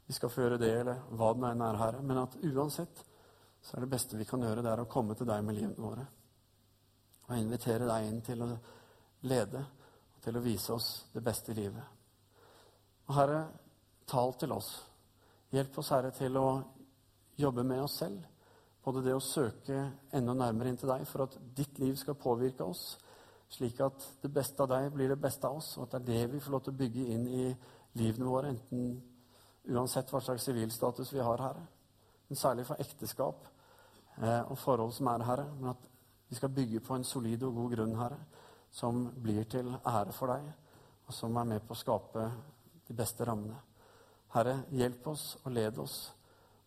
vi 0.09 0.17
skal 0.17 0.33
få 0.33 0.43
gjøre 0.43 0.59
det, 0.59 0.73
eller 0.81 1.05
hva 1.15 1.31
det 1.37 1.53
enn 1.53 1.63
er, 1.69 1.79
Herre. 1.79 2.03
Men 2.03 2.25
at 2.25 2.35
uansett 2.43 3.05
så 3.63 3.77
er 3.77 3.85
det 3.85 3.93
beste 3.93 4.19
vi 4.19 4.27
kan 4.27 4.43
gjøre, 4.43 4.65
det 4.65 4.73
er 4.73 4.83
å 4.83 4.91
komme 4.91 5.15
til 5.15 5.29
deg 5.29 5.45
med 5.47 5.59
livene 5.61 5.85
våre. 5.85 6.09
Og 7.29 7.37
invitere 7.39 7.87
deg 7.87 8.09
inn 8.09 8.21
til 8.27 8.43
å 8.43 8.51
lede 9.29 9.63
og 9.63 10.21
til 10.25 10.39
å 10.39 10.43
vise 10.43 10.75
oss 10.75 10.91
det 11.15 11.23
beste 11.23 11.55
i 11.55 11.59
livet. 11.61 11.95
Og 13.07 13.15
Herre, 13.15 13.43
tal 14.09 14.35
til 14.41 14.57
oss. 14.57 14.73
Hjelp 15.51 15.79
oss, 15.81 15.93
Herre, 15.95 16.11
til 16.13 16.37
å 16.37 16.49
jobbe 17.39 17.65
med 17.65 17.81
oss 17.83 18.01
selv 18.03 18.27
både 18.89 19.03
det 19.05 19.15
å 19.17 19.21
søke 19.21 19.77
enda 20.17 20.35
nærmere 20.37 20.71
inn 20.73 20.79
til 20.81 20.89
deg 20.89 21.05
for 21.09 21.27
at 21.27 21.35
ditt 21.57 21.79
liv 21.83 21.97
skal 22.01 22.17
påvirke 22.17 22.65
oss, 22.65 22.97
slik 23.53 23.81
at 23.85 24.07
det 24.23 24.31
beste 24.33 24.65
av 24.65 24.71
deg 24.73 24.89
blir 24.95 25.13
det 25.13 25.21
beste 25.21 25.49
av 25.49 25.59
oss, 25.61 25.75
og 25.77 25.85
at 25.85 25.99
det 25.99 26.01
er 26.01 26.07
det 26.09 26.35
vi 26.35 26.41
får 26.45 26.55
lov 26.55 26.63
til 26.65 26.73
å 26.73 26.79
bygge 26.79 27.05
inn 27.13 27.27
i 27.29 27.45
livene 28.01 28.31
våre, 28.31 28.55
enten 28.55 28.95
uansett 29.69 30.09
hva 30.13 30.23
slags 30.25 30.49
sivilstatus 30.49 31.13
vi 31.13 31.21
har, 31.21 31.45
Herre. 31.45 31.67
Men 32.29 32.41
særlig 32.41 32.65
for 32.69 32.81
ekteskap 32.81 33.45
eh, 34.23 34.43
og 34.49 34.57
forhold 34.61 34.97
som 34.97 35.13
er, 35.13 35.25
Herre. 35.29 35.47
Men 35.59 35.73
at 35.75 35.95
Vi 36.29 36.37
skal 36.37 36.53
bygge 36.53 36.83
på 36.85 36.93
en 36.93 37.05
solid 37.09 37.43
og 37.49 37.55
god 37.57 37.71
grunn, 37.73 37.95
Herre, 37.97 38.19
som 38.71 39.07
blir 39.17 39.47
til 39.49 39.71
ære 39.73 40.13
for 40.13 40.29
deg, 40.29 40.45
og 41.09 41.15
som 41.17 41.37
er 41.41 41.49
med 41.49 41.65
på 41.65 41.73
å 41.73 41.81
skape 41.81 42.27
de 42.89 42.97
beste 42.97 43.25
rammene. 43.25 43.57
Herre, 44.35 44.63
hjelp 44.77 45.07
oss 45.09 45.37
og 45.45 45.53
led 45.57 45.79
oss, 45.81 45.97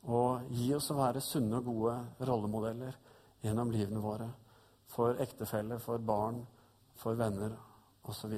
og 0.09 0.49
gi 0.49 0.71
oss 0.73 0.89
å 0.91 0.97
være 0.97 1.21
sunne 1.21 1.59
og 1.59 1.67
gode 1.69 1.95
rollemodeller 2.25 2.97
gjennom 3.43 3.71
livene 3.73 4.01
våre. 4.01 4.29
For 4.91 5.21
ektefelle, 5.23 5.77
for 5.79 6.01
barn, 6.03 6.41
for 6.99 7.15
venner 7.15 7.53
osv. 8.09 8.33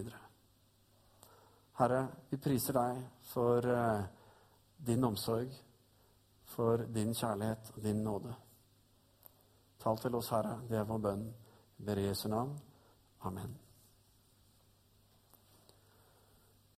Herre, 1.80 2.02
vi 2.30 2.38
priser 2.38 2.78
deg 2.78 3.00
for 3.32 3.66
uh, 3.66 4.04
din 4.78 5.08
omsorg, 5.08 5.56
for 6.54 6.86
din 6.94 7.16
kjærlighet 7.18 7.74
og 7.74 7.82
din 7.84 8.04
nåde. 8.06 8.36
Tal 9.84 9.98
til 9.98 10.16
oss, 10.16 10.30
Herre. 10.36 10.60
Det 10.70 10.78
er 10.80 10.88
vår 10.88 11.04
bønn. 11.10 11.28
I 11.84 12.08
Jesu 12.08 12.30
navn. 12.30 12.56
Amen. 13.26 13.63